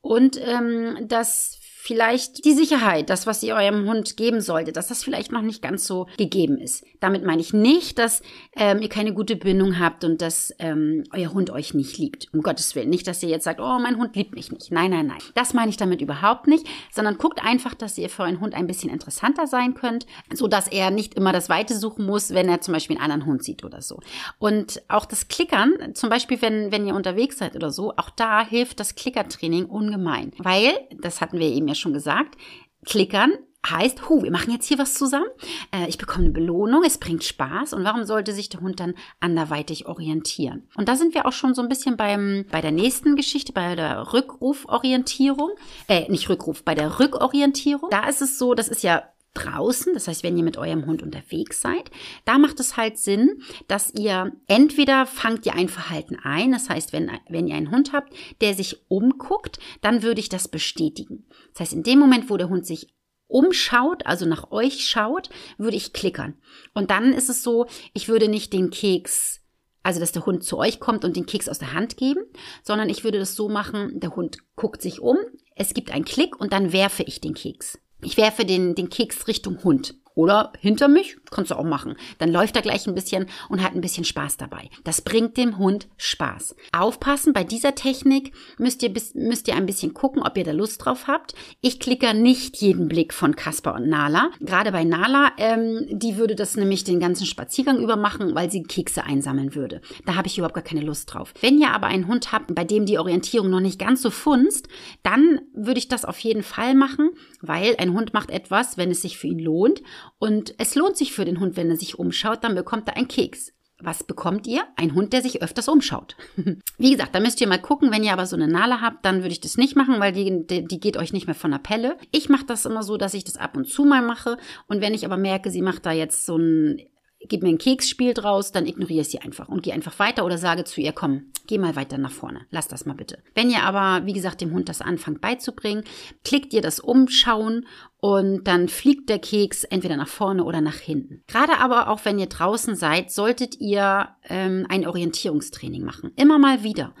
und 0.00 0.40
ähm, 0.42 1.06
dass 1.06 1.59
vielleicht 1.82 2.44
die 2.44 2.52
Sicherheit, 2.52 3.08
das, 3.08 3.26
was 3.26 3.42
ihr 3.42 3.54
eurem 3.54 3.88
Hund 3.88 4.18
geben 4.18 4.42
solltet, 4.42 4.76
dass 4.76 4.88
das 4.88 5.02
vielleicht 5.02 5.32
noch 5.32 5.40
nicht 5.40 5.62
ganz 5.62 5.86
so 5.86 6.06
gegeben 6.18 6.58
ist. 6.58 6.84
Damit 7.00 7.24
meine 7.24 7.40
ich 7.40 7.54
nicht, 7.54 7.98
dass 7.98 8.22
ähm, 8.54 8.82
ihr 8.82 8.90
keine 8.90 9.14
gute 9.14 9.34
Bindung 9.34 9.78
habt 9.78 10.04
und 10.04 10.20
dass 10.20 10.54
ähm, 10.58 11.04
euer 11.14 11.32
Hund 11.32 11.48
euch 11.48 11.72
nicht 11.72 11.96
liebt. 11.96 12.28
Um 12.34 12.42
Gottes 12.42 12.74
Willen. 12.74 12.90
Nicht, 12.90 13.06
dass 13.06 13.22
ihr 13.22 13.30
jetzt 13.30 13.44
sagt, 13.44 13.60
oh, 13.60 13.78
mein 13.78 13.96
Hund 13.96 14.14
liebt 14.14 14.34
mich 14.34 14.52
nicht. 14.52 14.70
Nein, 14.70 14.90
nein, 14.90 15.06
nein. 15.06 15.18
Das 15.34 15.54
meine 15.54 15.70
ich 15.70 15.78
damit 15.78 16.02
überhaupt 16.02 16.46
nicht, 16.48 16.66
sondern 16.92 17.16
guckt 17.16 17.42
einfach, 17.42 17.74
dass 17.74 17.96
ihr 17.96 18.10
für 18.10 18.24
euren 18.24 18.40
Hund 18.40 18.54
ein 18.54 18.66
bisschen 18.66 18.90
interessanter 18.90 19.46
sein 19.46 19.72
könnt, 19.72 20.04
so 20.34 20.48
dass 20.48 20.68
er 20.68 20.90
nicht 20.90 21.14
immer 21.14 21.32
das 21.32 21.48
Weite 21.48 21.74
suchen 21.74 22.04
muss, 22.04 22.34
wenn 22.34 22.48
er 22.50 22.60
zum 22.60 22.74
Beispiel 22.74 22.96
einen 22.96 23.10
anderen 23.10 23.26
Hund 23.26 23.42
sieht 23.42 23.64
oder 23.64 23.80
so. 23.80 24.00
Und 24.38 24.82
auch 24.88 25.06
das 25.06 25.28
Klickern, 25.28 25.94
zum 25.94 26.10
Beispiel, 26.10 26.42
wenn, 26.42 26.70
wenn 26.72 26.86
ihr 26.86 26.94
unterwegs 26.94 27.38
seid 27.38 27.56
oder 27.56 27.70
so, 27.70 27.94
auch 27.96 28.10
da 28.10 28.46
hilft 28.46 28.80
das 28.80 28.94
Klickertraining 28.96 29.64
ungemein. 29.64 30.32
Weil, 30.36 30.74
das 31.00 31.22
hatten 31.22 31.38
wir 31.38 31.48
eben 31.48 31.69
ja 31.70 31.74
schon 31.74 31.92
gesagt, 31.92 32.36
klickern 32.84 33.32
heißt, 33.68 34.08
hu, 34.08 34.22
wir 34.22 34.30
machen 34.30 34.52
jetzt 34.52 34.66
hier 34.66 34.78
was 34.78 34.94
zusammen, 34.94 35.26
äh, 35.70 35.86
ich 35.88 35.98
bekomme 35.98 36.24
eine 36.24 36.32
Belohnung, 36.32 36.82
es 36.84 36.98
bringt 36.98 37.24
Spaß 37.24 37.74
und 37.74 37.84
warum 37.84 38.04
sollte 38.04 38.32
sich 38.32 38.48
der 38.48 38.60
Hund 38.60 38.80
dann 38.80 38.94
anderweitig 39.20 39.86
orientieren? 39.86 40.66
Und 40.76 40.88
da 40.88 40.96
sind 40.96 41.14
wir 41.14 41.26
auch 41.26 41.32
schon 41.32 41.54
so 41.54 41.62
ein 41.62 41.68
bisschen 41.68 41.96
beim, 41.96 42.46
bei 42.50 42.60
der 42.60 42.72
nächsten 42.72 43.16
Geschichte, 43.16 43.52
bei 43.52 43.76
der 43.76 44.12
Rückruforientierung, 44.12 45.50
äh, 45.88 46.10
nicht 46.10 46.28
Rückruf, 46.28 46.64
bei 46.64 46.74
der 46.74 47.00
Rückorientierung. 47.00 47.90
Da 47.90 48.08
ist 48.08 48.22
es 48.22 48.38
so, 48.38 48.54
das 48.54 48.68
ist 48.68 48.82
ja 48.82 49.02
draußen, 49.34 49.94
das 49.94 50.08
heißt, 50.08 50.22
wenn 50.22 50.36
ihr 50.36 50.42
mit 50.42 50.56
eurem 50.56 50.86
Hund 50.86 51.02
unterwegs 51.02 51.60
seid, 51.60 51.90
da 52.24 52.38
macht 52.38 52.58
es 52.60 52.76
halt 52.76 52.98
Sinn, 52.98 53.42
dass 53.68 53.92
ihr 53.94 54.32
entweder 54.46 55.06
fangt 55.06 55.46
ihr 55.46 55.54
ein 55.54 55.68
Verhalten 55.68 56.16
ein, 56.22 56.52
das 56.52 56.68
heißt, 56.68 56.92
wenn, 56.92 57.10
wenn 57.28 57.46
ihr 57.46 57.54
einen 57.54 57.70
Hund 57.70 57.92
habt, 57.92 58.12
der 58.40 58.54
sich 58.54 58.84
umguckt, 58.88 59.58
dann 59.80 60.02
würde 60.02 60.20
ich 60.20 60.28
das 60.28 60.48
bestätigen. 60.48 61.26
Das 61.52 61.60
heißt, 61.60 61.72
in 61.72 61.82
dem 61.82 61.98
Moment, 61.98 62.28
wo 62.28 62.36
der 62.36 62.48
Hund 62.48 62.66
sich 62.66 62.94
umschaut, 63.28 64.04
also 64.06 64.26
nach 64.26 64.50
euch 64.50 64.88
schaut, 64.88 65.30
würde 65.56 65.76
ich 65.76 65.92
klickern. 65.92 66.34
Und 66.74 66.90
dann 66.90 67.12
ist 67.12 67.30
es 67.30 67.44
so, 67.44 67.66
ich 67.94 68.08
würde 68.08 68.28
nicht 68.28 68.52
den 68.52 68.70
Keks 68.70 69.40
also 69.82 70.00
dass 70.00 70.12
der 70.12 70.26
Hund 70.26 70.44
zu 70.44 70.58
euch 70.58 70.80
kommt 70.80 71.04
und 71.04 71.16
den 71.16 71.26
Keks 71.26 71.48
aus 71.48 71.58
der 71.58 71.72
Hand 71.72 71.96
geben, 71.96 72.20
sondern 72.62 72.88
ich 72.88 73.04
würde 73.04 73.18
das 73.18 73.34
so 73.34 73.48
machen, 73.48 73.98
der 73.98 74.14
Hund 74.14 74.38
guckt 74.56 74.82
sich 74.82 75.00
um, 75.00 75.16
es 75.56 75.74
gibt 75.74 75.90
einen 75.90 76.04
Klick 76.04 76.38
und 76.38 76.52
dann 76.52 76.72
werfe 76.72 77.02
ich 77.02 77.20
den 77.20 77.34
Keks. 77.34 77.78
Ich 78.02 78.16
werfe 78.16 78.44
den, 78.44 78.74
den 78.74 78.88
Keks 78.88 79.28
Richtung 79.28 79.62
Hund. 79.62 79.94
Oder 80.20 80.52
hinter 80.60 80.88
mich, 80.88 81.16
kannst 81.30 81.50
du 81.50 81.54
auch 81.54 81.64
machen. 81.64 81.96
Dann 82.18 82.30
läuft 82.30 82.54
er 82.54 82.60
gleich 82.60 82.86
ein 82.86 82.94
bisschen 82.94 83.24
und 83.48 83.62
hat 83.62 83.74
ein 83.74 83.80
bisschen 83.80 84.04
Spaß 84.04 84.36
dabei. 84.36 84.68
Das 84.84 85.00
bringt 85.00 85.38
dem 85.38 85.56
Hund 85.56 85.88
Spaß. 85.96 86.56
Aufpassen, 86.72 87.32
bei 87.32 87.42
dieser 87.42 87.74
Technik 87.74 88.34
müsst 88.58 88.82
ihr, 88.82 88.92
müsst 89.14 89.48
ihr 89.48 89.54
ein 89.54 89.64
bisschen 89.64 89.94
gucken, 89.94 90.22
ob 90.22 90.36
ihr 90.36 90.44
da 90.44 90.52
Lust 90.52 90.84
drauf 90.84 91.06
habt. 91.06 91.34
Ich 91.62 91.80
klicke 91.80 92.12
nicht 92.12 92.58
jeden 92.58 92.86
Blick 92.86 93.14
von 93.14 93.34
Kasper 93.34 93.74
und 93.76 93.88
Nala. 93.88 94.28
Gerade 94.40 94.72
bei 94.72 94.84
Nala, 94.84 95.32
ähm, 95.38 95.86
die 95.88 96.18
würde 96.18 96.34
das 96.34 96.54
nämlich 96.54 96.84
den 96.84 97.00
ganzen 97.00 97.24
Spaziergang 97.24 97.78
über 97.78 97.96
machen, 97.96 98.34
weil 98.34 98.50
sie 98.50 98.62
Kekse 98.62 99.04
einsammeln 99.04 99.54
würde. 99.54 99.80
Da 100.04 100.16
habe 100.16 100.26
ich 100.26 100.36
überhaupt 100.36 100.54
gar 100.54 100.62
keine 100.62 100.82
Lust 100.82 101.14
drauf. 101.14 101.32
Wenn 101.40 101.58
ihr 101.58 101.70
aber 101.70 101.86
einen 101.86 102.08
Hund 102.08 102.30
habt, 102.30 102.54
bei 102.54 102.64
dem 102.64 102.84
die 102.84 102.98
Orientierung 102.98 103.48
noch 103.48 103.60
nicht 103.60 103.78
ganz 103.78 104.02
so 104.02 104.10
funzt, 104.10 104.68
dann 105.02 105.40
würde 105.54 105.78
ich 105.78 105.88
das 105.88 106.04
auf 106.04 106.18
jeden 106.18 106.42
Fall 106.42 106.74
machen, 106.74 107.08
weil 107.40 107.76
ein 107.78 107.94
Hund 107.94 108.12
macht 108.12 108.30
etwas, 108.30 108.76
wenn 108.76 108.90
es 108.90 109.00
sich 109.00 109.16
für 109.16 109.28
ihn 109.28 109.38
lohnt 109.38 109.80
und 110.18 110.54
es 110.58 110.74
lohnt 110.74 110.96
sich 110.96 111.12
für 111.12 111.24
den 111.24 111.40
Hund, 111.40 111.56
wenn 111.56 111.70
er 111.70 111.76
sich 111.76 111.98
umschaut, 111.98 112.44
dann 112.44 112.54
bekommt 112.54 112.88
er 112.88 112.96
einen 112.96 113.08
Keks. 113.08 113.52
Was 113.82 114.04
bekommt 114.04 114.46
ihr? 114.46 114.62
Ein 114.76 114.94
Hund, 114.94 115.12
der 115.12 115.22
sich 115.22 115.42
öfters 115.42 115.68
umschaut. 115.68 116.14
Wie 116.78 116.90
gesagt, 116.90 117.14
da 117.14 117.20
müsst 117.20 117.40
ihr 117.40 117.48
mal 117.48 117.60
gucken. 117.60 117.90
Wenn 117.90 118.04
ihr 118.04 118.12
aber 118.12 118.26
so 118.26 118.36
eine 118.36 118.46
Nala 118.46 118.80
habt, 118.82 119.04
dann 119.06 119.22
würde 119.22 119.32
ich 119.32 119.40
das 119.40 119.56
nicht 119.56 119.74
machen, 119.74 120.00
weil 120.00 120.12
die, 120.12 120.46
die, 120.46 120.66
die 120.66 120.80
geht 120.80 120.98
euch 120.98 121.14
nicht 121.14 121.26
mehr 121.26 121.34
von 121.34 121.50
der 121.50 121.58
Pelle. 121.58 121.96
Ich 122.10 122.28
mache 122.28 122.44
das 122.44 122.66
immer 122.66 122.82
so, 122.82 122.98
dass 122.98 123.14
ich 123.14 123.24
das 123.24 123.38
ab 123.38 123.56
und 123.56 123.66
zu 123.66 123.84
mal 123.84 124.02
mache. 124.02 124.36
Und 124.68 124.82
wenn 124.82 124.92
ich 124.92 125.06
aber 125.06 125.16
merke, 125.16 125.50
sie 125.50 125.62
macht 125.62 125.86
da 125.86 125.92
jetzt 125.92 126.26
so 126.26 126.36
ein 126.36 126.82
gib 127.28 127.42
mir 127.42 127.50
ein 127.50 127.58
Keksspiel 127.58 128.14
draus, 128.14 128.50
dann 128.50 128.66
ignoriere 128.66 129.02
ich 129.02 129.08
sie 129.08 129.20
einfach 129.20 129.48
und 129.48 129.62
gehe 129.62 129.74
einfach 129.74 129.98
weiter 129.98 130.24
oder 130.24 130.38
sage 130.38 130.64
zu 130.64 130.80
ihr, 130.80 130.92
komm, 130.92 131.32
geh 131.46 131.58
mal 131.58 131.76
weiter 131.76 131.98
nach 131.98 132.12
vorne. 132.12 132.46
Lass 132.50 132.68
das 132.68 132.86
mal 132.86 132.94
bitte. 132.94 133.18
Wenn 133.34 133.50
ihr 133.50 133.62
aber, 133.62 134.06
wie 134.06 134.14
gesagt, 134.14 134.40
dem 134.40 134.52
Hund 134.52 134.68
das 134.68 134.80
anfangt 134.80 135.20
beizubringen, 135.20 135.84
klickt 136.24 136.54
ihr 136.54 136.62
das 136.62 136.80
Umschauen 136.80 137.66
und 138.00 138.44
dann 138.44 138.68
fliegt 138.68 139.08
der 139.08 139.18
Keks 139.18 139.64
entweder 139.64 139.96
nach 139.96 140.08
vorne 140.08 140.44
oder 140.44 140.60
nach 140.60 140.76
hinten. 140.76 141.22
Gerade 141.26 141.58
aber 141.58 141.88
auch 141.88 142.04
wenn 142.04 142.18
ihr 142.18 142.26
draußen 142.26 142.74
seid, 142.74 143.10
solltet 143.10 143.60
ihr 143.60 144.08
ähm, 144.28 144.66
ein 144.68 144.86
Orientierungstraining 144.86 145.84
machen. 145.84 146.12
Immer 146.16 146.38
mal 146.38 146.62
wieder. 146.62 146.94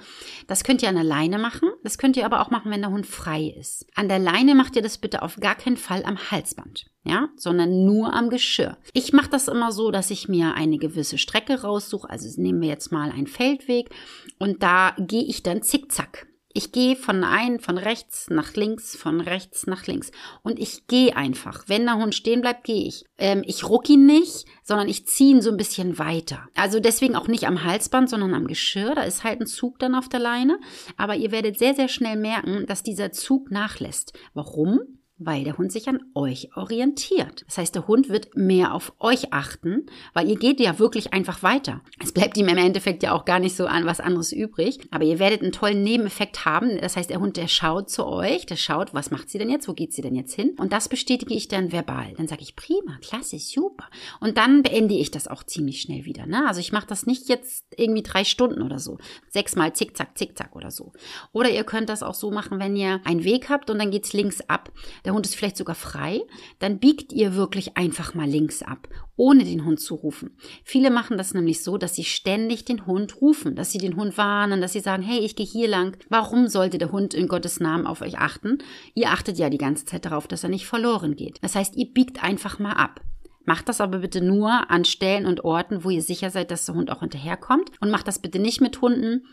Das 0.46 0.64
könnt 0.64 0.82
ihr 0.82 0.88
an 0.88 0.96
der 0.96 1.04
Leine 1.04 1.38
machen, 1.38 1.70
das 1.82 1.98
könnt 1.98 2.16
ihr 2.16 2.26
aber 2.26 2.40
auch 2.40 2.50
machen, 2.50 2.70
wenn 2.70 2.82
der 2.82 2.90
Hund 2.90 3.06
frei 3.06 3.54
ist. 3.58 3.86
An 3.94 4.08
der 4.08 4.18
Leine 4.18 4.54
macht 4.54 4.76
ihr 4.76 4.82
das 4.82 4.98
bitte 4.98 5.22
auf 5.22 5.36
gar 5.36 5.54
keinen 5.54 5.76
Fall 5.76 6.04
am 6.04 6.18
Halsband, 6.30 6.86
ja, 7.04 7.28
sondern 7.36 7.84
nur 7.84 8.12
am 8.12 8.30
Geschirr. 8.30 8.76
Ich 8.92 9.12
mache 9.12 9.30
das 9.30 9.48
immer 9.48 9.72
so, 9.72 9.90
dass 9.90 10.10
ich 10.10 10.28
mir 10.28 10.54
eine 10.54 10.78
gewisse 10.78 11.18
Strecke 11.18 11.62
raussuche. 11.62 12.10
Also 12.10 12.40
nehmen 12.40 12.60
wir 12.60 12.68
jetzt 12.68 12.92
mal 12.92 13.10
einen 13.10 13.26
Feldweg 13.26 13.90
und 14.38 14.62
da 14.62 14.94
gehe 14.98 15.24
ich 15.24 15.42
dann 15.42 15.62
zickzack. 15.62 16.29
Ich 16.52 16.72
gehe 16.72 16.96
von 16.96 17.22
ein, 17.22 17.60
von 17.60 17.78
rechts 17.78 18.28
nach 18.28 18.54
links, 18.54 18.96
von 18.96 19.20
rechts 19.20 19.68
nach 19.68 19.86
links. 19.86 20.10
Und 20.42 20.58
ich 20.58 20.88
gehe 20.88 21.16
einfach. 21.16 21.64
Wenn 21.68 21.86
der 21.86 21.96
Hund 21.96 22.14
stehen 22.14 22.40
bleibt, 22.40 22.64
gehe 22.64 22.88
ich. 22.88 23.04
Ähm, 23.18 23.42
ich 23.46 23.68
ruck 23.68 23.88
ihn 23.88 24.04
nicht, 24.04 24.46
sondern 24.64 24.88
ich 24.88 25.06
ziehe 25.06 25.36
ihn 25.36 25.42
so 25.42 25.50
ein 25.50 25.56
bisschen 25.56 25.98
weiter. 25.98 26.48
Also 26.56 26.80
deswegen 26.80 27.14
auch 27.14 27.28
nicht 27.28 27.46
am 27.46 27.62
Halsband, 27.62 28.10
sondern 28.10 28.34
am 28.34 28.48
Geschirr. 28.48 28.96
Da 28.96 29.02
ist 29.02 29.22
halt 29.22 29.40
ein 29.40 29.46
Zug 29.46 29.78
dann 29.78 29.94
auf 29.94 30.08
der 30.08 30.20
Leine. 30.20 30.58
Aber 30.96 31.14
ihr 31.14 31.30
werdet 31.30 31.56
sehr, 31.56 31.74
sehr 31.74 31.88
schnell 31.88 32.16
merken, 32.16 32.66
dass 32.66 32.82
dieser 32.82 33.12
Zug 33.12 33.52
nachlässt. 33.52 34.12
Warum? 34.34 34.99
Weil 35.20 35.44
der 35.44 35.58
Hund 35.58 35.70
sich 35.70 35.88
an 35.88 36.00
euch 36.14 36.56
orientiert. 36.56 37.44
Das 37.46 37.58
heißt, 37.58 37.74
der 37.74 37.86
Hund 37.86 38.08
wird 38.08 38.34
mehr 38.36 38.74
auf 38.74 38.94
euch 38.98 39.32
achten, 39.32 39.86
weil 40.14 40.28
ihr 40.28 40.36
geht 40.36 40.60
ja 40.60 40.78
wirklich 40.78 41.12
einfach 41.12 41.42
weiter. 41.42 41.82
Es 42.02 42.12
bleibt 42.12 42.38
ihm 42.38 42.48
im 42.48 42.56
Endeffekt 42.56 43.02
ja 43.02 43.12
auch 43.12 43.26
gar 43.26 43.38
nicht 43.38 43.54
so 43.54 43.66
an 43.66 43.84
was 43.84 44.00
anderes 44.00 44.32
übrig, 44.32 44.80
aber 44.90 45.04
ihr 45.04 45.18
werdet 45.18 45.42
einen 45.42 45.52
tollen 45.52 45.82
Nebeneffekt 45.82 46.46
haben. 46.46 46.78
Das 46.80 46.96
heißt, 46.96 47.10
der 47.10 47.20
Hund, 47.20 47.36
der 47.36 47.48
schaut 47.48 47.90
zu 47.90 48.06
euch, 48.06 48.46
der 48.46 48.56
schaut, 48.56 48.94
was 48.94 49.10
macht 49.10 49.28
sie 49.28 49.38
denn 49.38 49.50
jetzt, 49.50 49.68
wo 49.68 49.74
geht 49.74 49.92
sie 49.92 50.00
denn 50.00 50.14
jetzt 50.14 50.34
hin? 50.34 50.54
Und 50.56 50.72
das 50.72 50.88
bestätige 50.88 51.34
ich 51.34 51.48
dann 51.48 51.70
verbal. 51.70 52.14
Dann 52.16 52.26
sage 52.26 52.42
ich, 52.42 52.56
prima, 52.56 52.96
klasse, 53.02 53.38
super. 53.38 53.84
Und 54.20 54.38
dann 54.38 54.62
beende 54.62 54.94
ich 54.94 55.10
das 55.10 55.28
auch 55.28 55.42
ziemlich 55.42 55.82
schnell 55.82 56.06
wieder. 56.06 56.26
Ne? 56.26 56.48
Also 56.48 56.60
ich 56.60 56.72
mache 56.72 56.86
das 56.86 57.04
nicht 57.04 57.28
jetzt 57.28 57.66
irgendwie 57.76 58.02
drei 58.02 58.24
Stunden 58.24 58.62
oder 58.62 58.78
so. 58.78 58.96
Sechsmal 59.28 59.74
zickzack, 59.74 60.16
zickzack 60.16 60.56
oder 60.56 60.70
so. 60.70 60.92
Oder 61.32 61.50
ihr 61.50 61.64
könnt 61.64 61.90
das 61.90 62.02
auch 62.02 62.14
so 62.14 62.30
machen, 62.30 62.58
wenn 62.58 62.74
ihr 62.74 63.02
einen 63.04 63.24
Weg 63.24 63.50
habt 63.50 63.68
und 63.68 63.78
dann 63.78 63.90
geht's 63.90 64.14
links 64.14 64.40
ab. 64.48 64.72
Der 65.04 65.09
der 65.10 65.16
Hund 65.16 65.26
ist 65.26 65.34
vielleicht 65.34 65.56
sogar 65.56 65.74
frei, 65.74 66.22
dann 66.60 66.78
biegt 66.78 67.12
ihr 67.12 67.34
wirklich 67.34 67.76
einfach 67.76 68.14
mal 68.14 68.28
links 68.28 68.62
ab, 68.62 68.86
ohne 69.16 69.42
den 69.42 69.64
Hund 69.64 69.80
zu 69.80 69.96
rufen. 69.96 70.36
Viele 70.62 70.88
machen 70.88 71.18
das 71.18 71.34
nämlich 71.34 71.64
so, 71.64 71.78
dass 71.78 71.96
sie 71.96 72.04
ständig 72.04 72.64
den 72.64 72.86
Hund 72.86 73.20
rufen, 73.20 73.56
dass 73.56 73.72
sie 73.72 73.78
den 73.78 73.96
Hund 73.96 74.16
warnen, 74.16 74.60
dass 74.60 74.72
sie 74.72 74.78
sagen, 74.78 75.02
hey, 75.02 75.18
ich 75.18 75.34
gehe 75.34 75.44
hier 75.44 75.66
lang. 75.66 75.96
Warum 76.10 76.46
sollte 76.46 76.78
der 76.78 76.92
Hund 76.92 77.12
in 77.12 77.26
Gottes 77.26 77.58
Namen 77.58 77.88
auf 77.88 78.02
euch 78.02 78.18
achten? 78.18 78.58
Ihr 78.94 79.08
achtet 79.08 79.36
ja 79.36 79.50
die 79.50 79.58
ganze 79.58 79.84
Zeit 79.84 80.04
darauf, 80.04 80.28
dass 80.28 80.44
er 80.44 80.48
nicht 80.48 80.66
verloren 80.66 81.16
geht. 81.16 81.42
Das 81.42 81.56
heißt, 81.56 81.74
ihr 81.74 81.92
biegt 81.92 82.22
einfach 82.22 82.60
mal 82.60 82.74
ab. 82.74 83.00
Macht 83.44 83.68
das 83.68 83.80
aber 83.80 83.98
bitte 83.98 84.20
nur 84.20 84.70
an 84.70 84.84
Stellen 84.84 85.26
und 85.26 85.42
Orten, 85.42 85.82
wo 85.82 85.90
ihr 85.90 86.02
sicher 86.02 86.30
seid, 86.30 86.52
dass 86.52 86.66
der 86.66 86.76
Hund 86.76 86.92
auch 86.92 87.00
hinterherkommt. 87.00 87.72
Und 87.80 87.90
macht 87.90 88.06
das 88.06 88.20
bitte 88.20 88.38
nicht 88.38 88.60
mit 88.60 88.80
Hunden, 88.80 89.26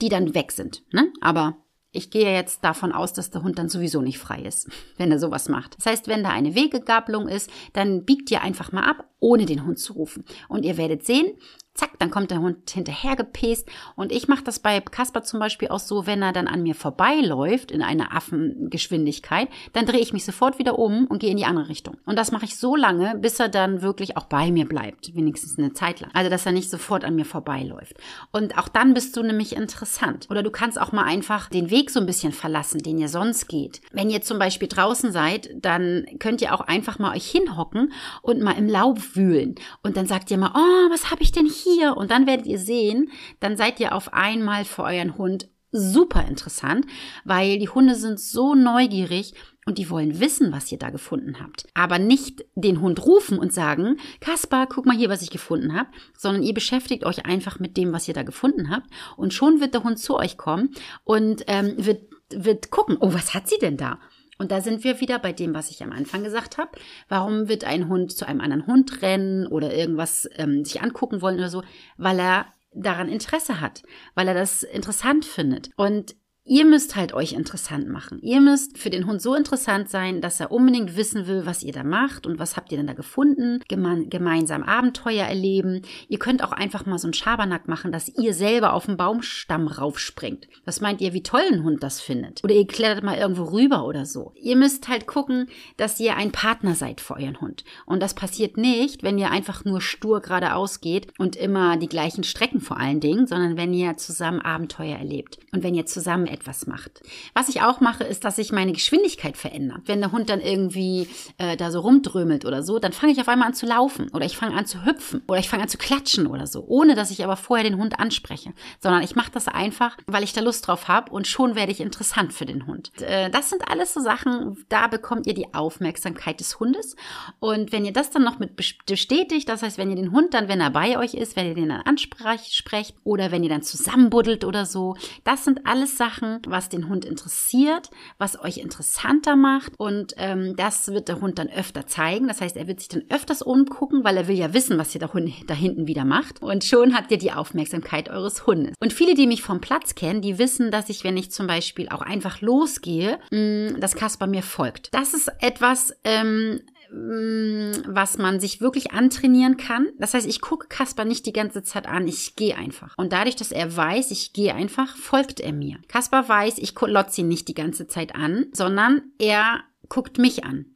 die 0.00 0.10
dann 0.10 0.36
weg 0.36 0.52
sind. 0.52 0.84
Ne? 0.92 1.12
Aber 1.20 1.56
ich 1.90 2.10
gehe 2.10 2.32
jetzt 2.32 2.64
davon 2.64 2.92
aus, 2.92 3.12
dass 3.12 3.30
der 3.30 3.42
Hund 3.42 3.58
dann 3.58 3.68
sowieso 3.68 4.00
nicht 4.02 4.18
frei 4.18 4.42
ist, 4.42 4.68
wenn 4.96 5.10
er 5.10 5.18
sowas 5.18 5.48
macht. 5.48 5.76
Das 5.78 5.86
heißt, 5.86 6.08
wenn 6.08 6.22
da 6.22 6.30
eine 6.30 6.54
Wegegabelung 6.54 7.28
ist, 7.28 7.50
dann 7.72 8.04
biegt 8.04 8.30
ihr 8.30 8.42
einfach 8.42 8.72
mal 8.72 8.84
ab, 8.84 9.08
ohne 9.20 9.46
den 9.46 9.64
Hund 9.64 9.78
zu 9.78 9.94
rufen. 9.94 10.24
Und 10.48 10.64
ihr 10.64 10.76
werdet 10.76 11.04
sehen, 11.04 11.36
zack, 11.78 11.98
dann 11.98 12.10
kommt 12.10 12.30
der 12.30 12.40
Hund 12.40 12.68
hinterher 12.70 13.16
gepest. 13.16 13.68
Und 13.94 14.12
ich 14.12 14.28
mache 14.28 14.42
das 14.42 14.58
bei 14.58 14.80
Kasper 14.80 15.22
zum 15.22 15.38
Beispiel 15.38 15.68
auch 15.68 15.78
so, 15.78 16.06
wenn 16.06 16.22
er 16.22 16.32
dann 16.32 16.48
an 16.48 16.62
mir 16.62 16.74
vorbeiläuft 16.74 17.70
in 17.70 17.82
einer 17.82 18.14
Affengeschwindigkeit, 18.14 19.48
dann 19.72 19.86
drehe 19.86 20.00
ich 20.00 20.12
mich 20.12 20.24
sofort 20.24 20.58
wieder 20.58 20.78
um 20.78 21.06
und 21.06 21.20
gehe 21.20 21.30
in 21.30 21.36
die 21.36 21.44
andere 21.44 21.68
Richtung. 21.68 21.96
Und 22.04 22.18
das 22.18 22.32
mache 22.32 22.44
ich 22.44 22.56
so 22.56 22.74
lange, 22.74 23.16
bis 23.16 23.38
er 23.38 23.48
dann 23.48 23.80
wirklich 23.80 24.16
auch 24.16 24.24
bei 24.24 24.50
mir 24.50 24.66
bleibt, 24.66 25.14
wenigstens 25.14 25.56
eine 25.58 25.72
Zeit 25.72 26.00
lang. 26.00 26.10
Also, 26.14 26.28
dass 26.28 26.46
er 26.46 26.52
nicht 26.52 26.68
sofort 26.68 27.04
an 27.04 27.14
mir 27.14 27.24
vorbeiläuft. 27.24 27.94
Und 28.32 28.58
auch 28.58 28.68
dann 28.68 28.92
bist 28.92 29.16
du 29.16 29.22
nämlich 29.22 29.54
interessant. 29.54 30.26
Oder 30.30 30.42
du 30.42 30.50
kannst 30.50 30.80
auch 30.80 30.90
mal 30.90 31.04
einfach 31.04 31.48
den 31.48 31.70
Weg 31.70 31.90
so 31.90 32.00
ein 32.00 32.06
bisschen 32.06 32.32
verlassen, 32.32 32.82
den 32.82 32.98
ihr 32.98 33.08
sonst 33.08 33.46
geht. 33.46 33.80
Wenn 33.92 34.10
ihr 34.10 34.22
zum 34.22 34.40
Beispiel 34.40 34.68
draußen 34.68 35.12
seid, 35.12 35.50
dann 35.54 36.06
könnt 36.18 36.42
ihr 36.42 36.54
auch 36.54 36.62
einfach 36.62 36.98
mal 36.98 37.14
euch 37.14 37.30
hinhocken 37.30 37.92
und 38.22 38.40
mal 38.40 38.58
im 38.58 38.68
Laub 38.68 38.98
wühlen. 39.16 39.54
Und 39.82 39.96
dann 39.96 40.06
sagt 40.06 40.30
ihr 40.30 40.38
mal, 40.38 40.52
oh, 40.54 40.90
was 40.90 41.10
habe 41.10 41.22
ich 41.22 41.32
denn 41.32 41.46
hier? 41.46 41.78
hier 41.78 41.96
und 41.96 42.10
dann 42.10 42.26
werdet 42.26 42.46
ihr 42.46 42.58
sehen, 42.58 43.10
dann 43.40 43.56
seid 43.56 43.80
ihr 43.80 43.94
auf 43.94 44.12
einmal 44.12 44.64
für 44.64 44.82
euren 44.82 45.16
Hund 45.16 45.48
super 45.70 46.26
interessant, 46.26 46.86
weil 47.24 47.58
die 47.58 47.68
Hunde 47.68 47.94
sind 47.94 48.18
so 48.18 48.54
neugierig 48.54 49.34
und 49.66 49.76
die 49.76 49.90
wollen 49.90 50.18
wissen, 50.18 50.50
was 50.50 50.72
ihr 50.72 50.78
da 50.78 50.88
gefunden 50.88 51.40
habt. 51.40 51.66
Aber 51.74 51.98
nicht 51.98 52.46
den 52.54 52.80
Hund 52.80 53.04
rufen 53.04 53.38
und 53.38 53.52
sagen, 53.52 53.98
Kaspar, 54.20 54.66
guck 54.66 54.86
mal 54.86 54.96
hier, 54.96 55.10
was 55.10 55.20
ich 55.20 55.30
gefunden 55.30 55.74
habe, 55.74 55.90
sondern 56.16 56.42
ihr 56.42 56.54
beschäftigt 56.54 57.04
euch 57.04 57.26
einfach 57.26 57.58
mit 57.58 57.76
dem, 57.76 57.92
was 57.92 58.08
ihr 58.08 58.14
da 58.14 58.22
gefunden 58.22 58.70
habt 58.70 58.88
und 59.18 59.34
schon 59.34 59.60
wird 59.60 59.74
der 59.74 59.84
Hund 59.84 59.98
zu 59.98 60.16
euch 60.16 60.38
kommen 60.38 60.70
und 61.04 61.44
ähm, 61.48 61.74
wird, 61.76 62.02
wird 62.30 62.70
gucken, 62.70 62.96
oh, 62.98 63.12
was 63.12 63.34
hat 63.34 63.46
sie 63.46 63.58
denn 63.58 63.76
da? 63.76 63.98
Und 64.38 64.52
da 64.52 64.60
sind 64.60 64.84
wir 64.84 65.00
wieder 65.00 65.18
bei 65.18 65.32
dem, 65.32 65.52
was 65.52 65.70
ich 65.70 65.82
am 65.82 65.92
Anfang 65.92 66.22
gesagt 66.22 66.58
habe. 66.58 66.70
Warum 67.08 67.48
wird 67.48 67.64
ein 67.64 67.88
Hund 67.88 68.12
zu 68.12 68.26
einem 68.26 68.40
anderen 68.40 68.66
Hund 68.66 69.02
rennen 69.02 69.46
oder 69.46 69.74
irgendwas 69.74 70.28
ähm, 70.36 70.64
sich 70.64 70.80
angucken 70.80 71.20
wollen 71.20 71.38
oder 71.38 71.50
so? 71.50 71.62
Weil 71.96 72.20
er 72.20 72.46
daran 72.72 73.08
Interesse 73.08 73.60
hat, 73.60 73.82
weil 74.14 74.28
er 74.28 74.34
das 74.34 74.62
interessant 74.62 75.24
findet. 75.24 75.70
Und 75.76 76.14
Ihr 76.48 76.64
müsst 76.64 76.96
halt 76.96 77.12
euch 77.12 77.34
interessant 77.34 77.90
machen. 77.90 78.20
Ihr 78.22 78.40
müsst 78.40 78.78
für 78.78 78.88
den 78.88 79.06
Hund 79.06 79.20
so 79.20 79.34
interessant 79.34 79.90
sein, 79.90 80.22
dass 80.22 80.40
er 80.40 80.50
unbedingt 80.50 80.96
wissen 80.96 81.26
will, 81.26 81.44
was 81.44 81.62
ihr 81.62 81.74
da 81.74 81.84
macht 81.84 82.26
und 82.26 82.38
was 82.38 82.56
habt 82.56 82.72
ihr 82.72 82.78
denn 82.78 82.86
da 82.86 82.94
gefunden. 82.94 83.60
Geme 83.68 84.06
gemeinsam 84.06 84.62
Abenteuer 84.62 85.26
erleben. 85.26 85.82
Ihr 86.08 86.18
könnt 86.18 86.42
auch 86.42 86.52
einfach 86.52 86.86
mal 86.86 86.98
so 86.98 87.06
einen 87.06 87.12
Schabernack 87.12 87.68
machen, 87.68 87.92
dass 87.92 88.08
ihr 88.08 88.32
selber 88.32 88.72
auf 88.72 88.86
den 88.86 88.96
Baumstamm 88.96 89.68
raufspringt. 89.68 90.48
Was 90.64 90.80
meint 90.80 91.02
ihr, 91.02 91.12
wie 91.12 91.22
toll 91.22 91.42
ein 91.52 91.64
Hund 91.64 91.82
das 91.82 92.00
findet? 92.00 92.42
Oder 92.42 92.54
ihr 92.54 92.66
klettert 92.66 93.04
mal 93.04 93.18
irgendwo 93.18 93.44
rüber 93.44 93.84
oder 93.84 94.06
so. 94.06 94.32
Ihr 94.34 94.56
müsst 94.56 94.88
halt 94.88 95.06
gucken, 95.06 95.48
dass 95.76 96.00
ihr 96.00 96.16
ein 96.16 96.32
Partner 96.32 96.74
seid 96.74 97.02
für 97.02 97.16
euren 97.16 97.42
Hund. 97.42 97.62
Und 97.84 98.00
das 98.00 98.14
passiert 98.14 98.56
nicht, 98.56 99.02
wenn 99.02 99.18
ihr 99.18 99.30
einfach 99.30 99.66
nur 99.66 99.82
stur 99.82 100.22
geradeaus 100.22 100.80
geht 100.80 101.08
und 101.18 101.36
immer 101.36 101.76
die 101.76 101.88
gleichen 101.88 102.24
Strecken 102.24 102.62
vor 102.62 102.78
allen 102.78 103.00
Dingen, 103.00 103.26
sondern 103.26 103.58
wenn 103.58 103.74
ihr 103.74 103.98
zusammen 103.98 104.40
Abenteuer 104.40 104.96
erlebt 104.96 105.38
und 105.52 105.62
wenn 105.62 105.74
ihr 105.74 105.84
zusammen 105.84 106.26
etwas 106.38 106.66
macht. 106.66 107.00
Was 107.34 107.48
ich 107.48 107.62
auch 107.62 107.80
mache, 107.80 108.04
ist, 108.04 108.24
dass 108.24 108.38
ich 108.38 108.52
meine 108.52 108.72
Geschwindigkeit 108.72 109.36
verändere. 109.36 109.80
Wenn 109.84 110.00
der 110.00 110.12
Hund 110.12 110.30
dann 110.30 110.40
irgendwie 110.40 111.08
äh, 111.38 111.56
da 111.56 111.70
so 111.70 111.80
rumdrömelt 111.80 112.44
oder 112.44 112.62
so, 112.62 112.78
dann 112.78 112.92
fange 112.92 113.12
ich 113.12 113.20
auf 113.20 113.28
einmal 113.28 113.48
an 113.48 113.54
zu 113.54 113.66
laufen 113.66 114.08
oder 114.12 114.24
ich 114.24 114.36
fange 114.36 114.56
an 114.56 114.66
zu 114.66 114.84
hüpfen 114.84 115.22
oder 115.26 115.40
ich 115.40 115.48
fange 115.48 115.64
an 115.64 115.68
zu 115.68 115.78
klatschen 115.78 116.26
oder 116.26 116.46
so, 116.46 116.64
ohne 116.66 116.94
dass 116.94 117.10
ich 117.10 117.24
aber 117.24 117.36
vorher 117.36 117.68
den 117.68 117.78
Hund 117.78 117.98
anspreche, 117.98 118.52
sondern 118.80 119.02
ich 119.02 119.16
mache 119.16 119.32
das 119.32 119.48
einfach, 119.48 119.96
weil 120.06 120.22
ich 120.22 120.32
da 120.32 120.40
Lust 120.40 120.66
drauf 120.66 120.88
habe 120.88 121.10
und 121.10 121.26
schon 121.26 121.56
werde 121.56 121.72
ich 121.72 121.80
interessant 121.80 122.32
für 122.32 122.46
den 122.46 122.66
Hund. 122.66 122.92
Äh, 123.00 123.30
das 123.30 123.50
sind 123.50 123.68
alles 123.68 123.92
so 123.94 124.00
Sachen, 124.00 124.64
da 124.68 124.86
bekommt 124.86 125.26
ihr 125.26 125.34
die 125.34 125.52
Aufmerksamkeit 125.54 126.38
des 126.38 126.60
Hundes 126.60 126.94
und 127.40 127.72
wenn 127.72 127.84
ihr 127.84 127.92
das 127.92 128.10
dann 128.10 128.22
noch 128.22 128.38
mit 128.38 128.54
bestätigt, 128.86 129.48
das 129.48 129.62
heißt, 129.62 129.78
wenn 129.78 129.90
ihr 129.90 129.96
den 129.96 130.12
Hund 130.12 130.34
dann, 130.34 130.48
wenn 130.48 130.60
er 130.60 130.70
bei 130.70 130.98
euch 130.98 131.14
ist, 131.14 131.34
wenn 131.34 131.46
ihr 131.46 131.54
den 131.54 131.68
dann 131.70 131.82
ansprecht 131.82 132.94
oder 133.04 133.32
wenn 133.32 133.42
ihr 133.42 133.50
dann 133.50 133.62
zusammenbuddelt 133.62 134.44
oder 134.44 134.66
so, 134.66 134.96
das 135.24 135.44
sind 135.44 135.66
alles 135.66 135.96
Sachen, 135.96 136.27
machen, 136.28 136.42
was 136.46 136.68
den 136.68 136.88
Hund 136.88 137.04
interessiert, 137.04 137.90
was 138.18 138.42
euch 138.42 138.58
interessanter 138.58 139.36
macht. 139.36 139.72
Und 139.78 140.14
ähm, 140.16 140.54
das 140.56 140.88
wird 140.88 141.08
der 141.08 141.20
Hund 141.20 141.38
dann 141.38 141.48
öfter 141.48 141.86
zeigen. 141.86 142.28
Das 142.28 142.40
heißt, 142.40 142.56
er 142.56 142.66
wird 142.66 142.80
sich 142.80 142.88
dann 142.88 143.04
öfters 143.10 143.42
umgucken, 143.42 144.04
weil 144.04 144.16
er 144.16 144.28
will 144.28 144.36
ja 144.36 144.54
wissen, 144.54 144.78
was 144.78 144.94
ihr 144.94 145.00
da, 145.00 145.10
da 145.46 145.54
hinten 145.54 145.86
wieder 145.86 146.04
macht. 146.04 146.42
Und 146.42 146.64
schon 146.64 146.94
habt 146.94 147.10
ihr 147.10 147.18
die 147.18 147.32
Aufmerksamkeit 147.32 148.08
eures 148.08 148.46
Hundes. 148.46 148.74
Und 148.80 148.92
viele, 148.92 149.14
die 149.14 149.26
mich 149.26 149.42
vom 149.42 149.60
Platz 149.60 149.94
kennen, 149.94 150.20
die 150.20 150.38
wissen, 150.38 150.70
dass 150.70 150.88
ich, 150.88 151.04
wenn 151.04 151.16
ich 151.16 151.30
zum 151.30 151.46
Beispiel 151.46 151.88
auch 151.88 152.02
einfach 152.02 152.40
losgehe, 152.40 153.18
mh, 153.30 153.38
mm, 153.38 153.80
dass 153.80 153.94
Kasper 153.94 154.26
mir 154.26 154.42
folgt. 154.42 154.94
Das 154.94 155.14
ist 155.14 155.30
etwas, 155.40 155.92
ähm, 156.04 156.60
was 156.90 158.18
man 158.18 158.40
sich 158.40 158.60
wirklich 158.60 158.92
antrainieren 158.92 159.56
kann. 159.56 159.88
Das 159.98 160.14
heißt, 160.14 160.26
ich 160.26 160.40
gucke 160.40 160.68
Kasper 160.68 161.04
nicht 161.04 161.26
die 161.26 161.32
ganze 161.32 161.62
Zeit 161.62 161.86
an, 161.86 162.08
ich 162.08 162.36
gehe 162.36 162.56
einfach. 162.56 162.96
Und 162.96 163.12
dadurch, 163.12 163.36
dass 163.36 163.52
er 163.52 163.76
weiß, 163.76 164.10
ich 164.10 164.32
gehe 164.32 164.54
einfach, 164.54 164.96
folgt 164.96 165.40
er 165.40 165.52
mir. 165.52 165.78
Kasper 165.88 166.28
weiß, 166.28 166.58
ich 166.58 166.74
lotze 166.80 167.20
ihn 167.20 167.28
nicht 167.28 167.48
die 167.48 167.54
ganze 167.54 167.86
Zeit 167.86 168.14
an, 168.14 168.46
sondern 168.52 169.02
er 169.18 169.60
guckt 169.88 170.18
mich 170.18 170.44
an. 170.44 170.66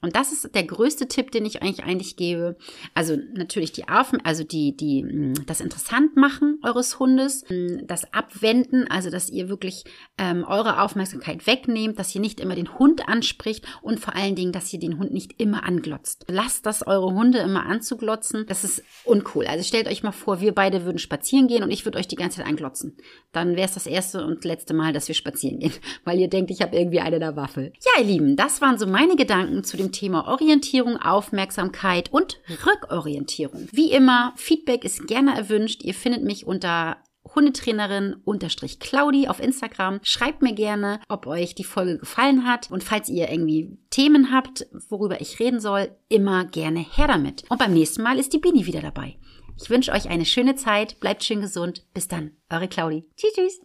Und 0.00 0.14
das 0.14 0.32
ist 0.32 0.54
der 0.54 0.62
größte 0.62 1.08
Tipp, 1.08 1.32
den 1.32 1.44
ich 1.44 1.60
eigentlich 1.60 1.84
eigentlich 1.84 2.16
gebe. 2.16 2.56
Also 2.94 3.16
natürlich 3.34 3.72
die 3.72 3.88
Affen, 3.88 4.24
also 4.24 4.44
die, 4.44 4.76
die, 4.76 5.02
mm, 5.02 5.46
das 5.46 5.60
interessant 5.60 6.16
machen 6.16 6.60
eures 6.62 7.00
Hundes, 7.00 7.44
mm, 7.48 7.86
das 7.86 8.12
Abwenden, 8.12 8.88
also 8.88 9.10
dass 9.10 9.28
ihr 9.28 9.48
wirklich 9.48 9.84
ähm, 10.16 10.44
eure 10.44 10.82
Aufmerksamkeit 10.82 11.48
wegnehmt, 11.48 11.98
dass 11.98 12.14
ihr 12.14 12.20
nicht 12.20 12.38
immer 12.38 12.54
den 12.54 12.78
Hund 12.78 13.08
anspricht 13.08 13.66
und 13.82 13.98
vor 13.98 14.14
allen 14.14 14.36
Dingen, 14.36 14.52
dass 14.52 14.72
ihr 14.72 14.78
den 14.78 14.98
Hund 14.98 15.12
nicht 15.12 15.40
immer 15.40 15.64
anglotzt. 15.64 16.26
Lasst 16.28 16.66
das 16.66 16.86
eure 16.86 17.12
Hunde 17.12 17.38
immer 17.38 17.66
anzuglotzen. 17.66 18.46
Das 18.46 18.62
ist 18.62 18.84
uncool. 19.04 19.46
Also 19.46 19.64
stellt 19.64 19.88
euch 19.88 20.04
mal 20.04 20.12
vor, 20.12 20.40
wir 20.40 20.54
beide 20.54 20.84
würden 20.84 20.98
spazieren 20.98 21.48
gehen 21.48 21.64
und 21.64 21.72
ich 21.72 21.84
würde 21.84 21.98
euch 21.98 22.06
die 22.06 22.16
ganze 22.16 22.38
Zeit 22.38 22.46
anglotzen. 22.46 22.96
Dann 23.32 23.56
wäre 23.56 23.66
es 23.66 23.74
das 23.74 23.86
erste 23.86 24.24
und 24.24 24.44
letzte 24.44 24.74
Mal, 24.74 24.92
dass 24.92 25.08
wir 25.08 25.16
spazieren 25.16 25.58
gehen, 25.58 25.72
weil 26.04 26.20
ihr 26.20 26.28
denkt, 26.28 26.52
ich 26.52 26.62
habe 26.62 26.76
irgendwie 26.76 27.00
eine 27.00 27.18
der 27.18 27.34
Waffe. 27.34 27.72
Ja, 27.84 28.00
ihr 28.00 28.06
Lieben, 28.06 28.36
das 28.36 28.60
waren 28.60 28.78
so 28.78 28.86
meine 28.86 29.16
Gedanken 29.16 29.64
zu 29.64 29.76
dem 29.76 29.87
dem 29.88 29.92
Thema 29.92 30.28
Orientierung, 30.28 30.96
Aufmerksamkeit 30.96 32.12
und 32.12 32.40
Rückorientierung. 32.66 33.68
Wie 33.72 33.92
immer, 33.92 34.32
Feedback 34.36 34.84
ist 34.84 35.06
gerne 35.06 35.36
erwünscht. 35.36 35.82
Ihr 35.82 35.94
findet 35.94 36.22
mich 36.22 36.46
unter 36.46 36.98
Hundetrainerin 37.34 38.16
unterstrich 38.24 38.80
Claudi 38.80 39.28
auf 39.28 39.40
Instagram. 39.40 40.00
Schreibt 40.02 40.42
mir 40.42 40.54
gerne, 40.54 41.00
ob 41.08 41.26
euch 41.26 41.54
die 41.54 41.64
Folge 41.64 41.98
gefallen 41.98 42.46
hat. 42.46 42.70
Und 42.70 42.84
falls 42.84 43.08
ihr 43.08 43.30
irgendwie 43.30 43.78
Themen 43.90 44.32
habt, 44.32 44.66
worüber 44.88 45.20
ich 45.20 45.38
reden 45.38 45.60
soll, 45.60 45.90
immer 46.08 46.44
gerne 46.44 46.80
her 46.80 47.06
damit. 47.06 47.44
Und 47.48 47.58
beim 47.58 47.74
nächsten 47.74 48.02
Mal 48.02 48.18
ist 48.18 48.32
die 48.32 48.38
Bini 48.38 48.66
wieder 48.66 48.80
dabei. 48.80 49.16
Ich 49.60 49.70
wünsche 49.70 49.92
euch 49.92 50.08
eine 50.08 50.24
schöne 50.24 50.54
Zeit, 50.54 51.00
bleibt 51.00 51.24
schön 51.24 51.40
gesund. 51.40 51.84
Bis 51.92 52.08
dann, 52.08 52.32
eure 52.48 52.68
Claudi. 52.68 53.04
Tschüss, 53.16 53.32
tschüss. 53.34 53.60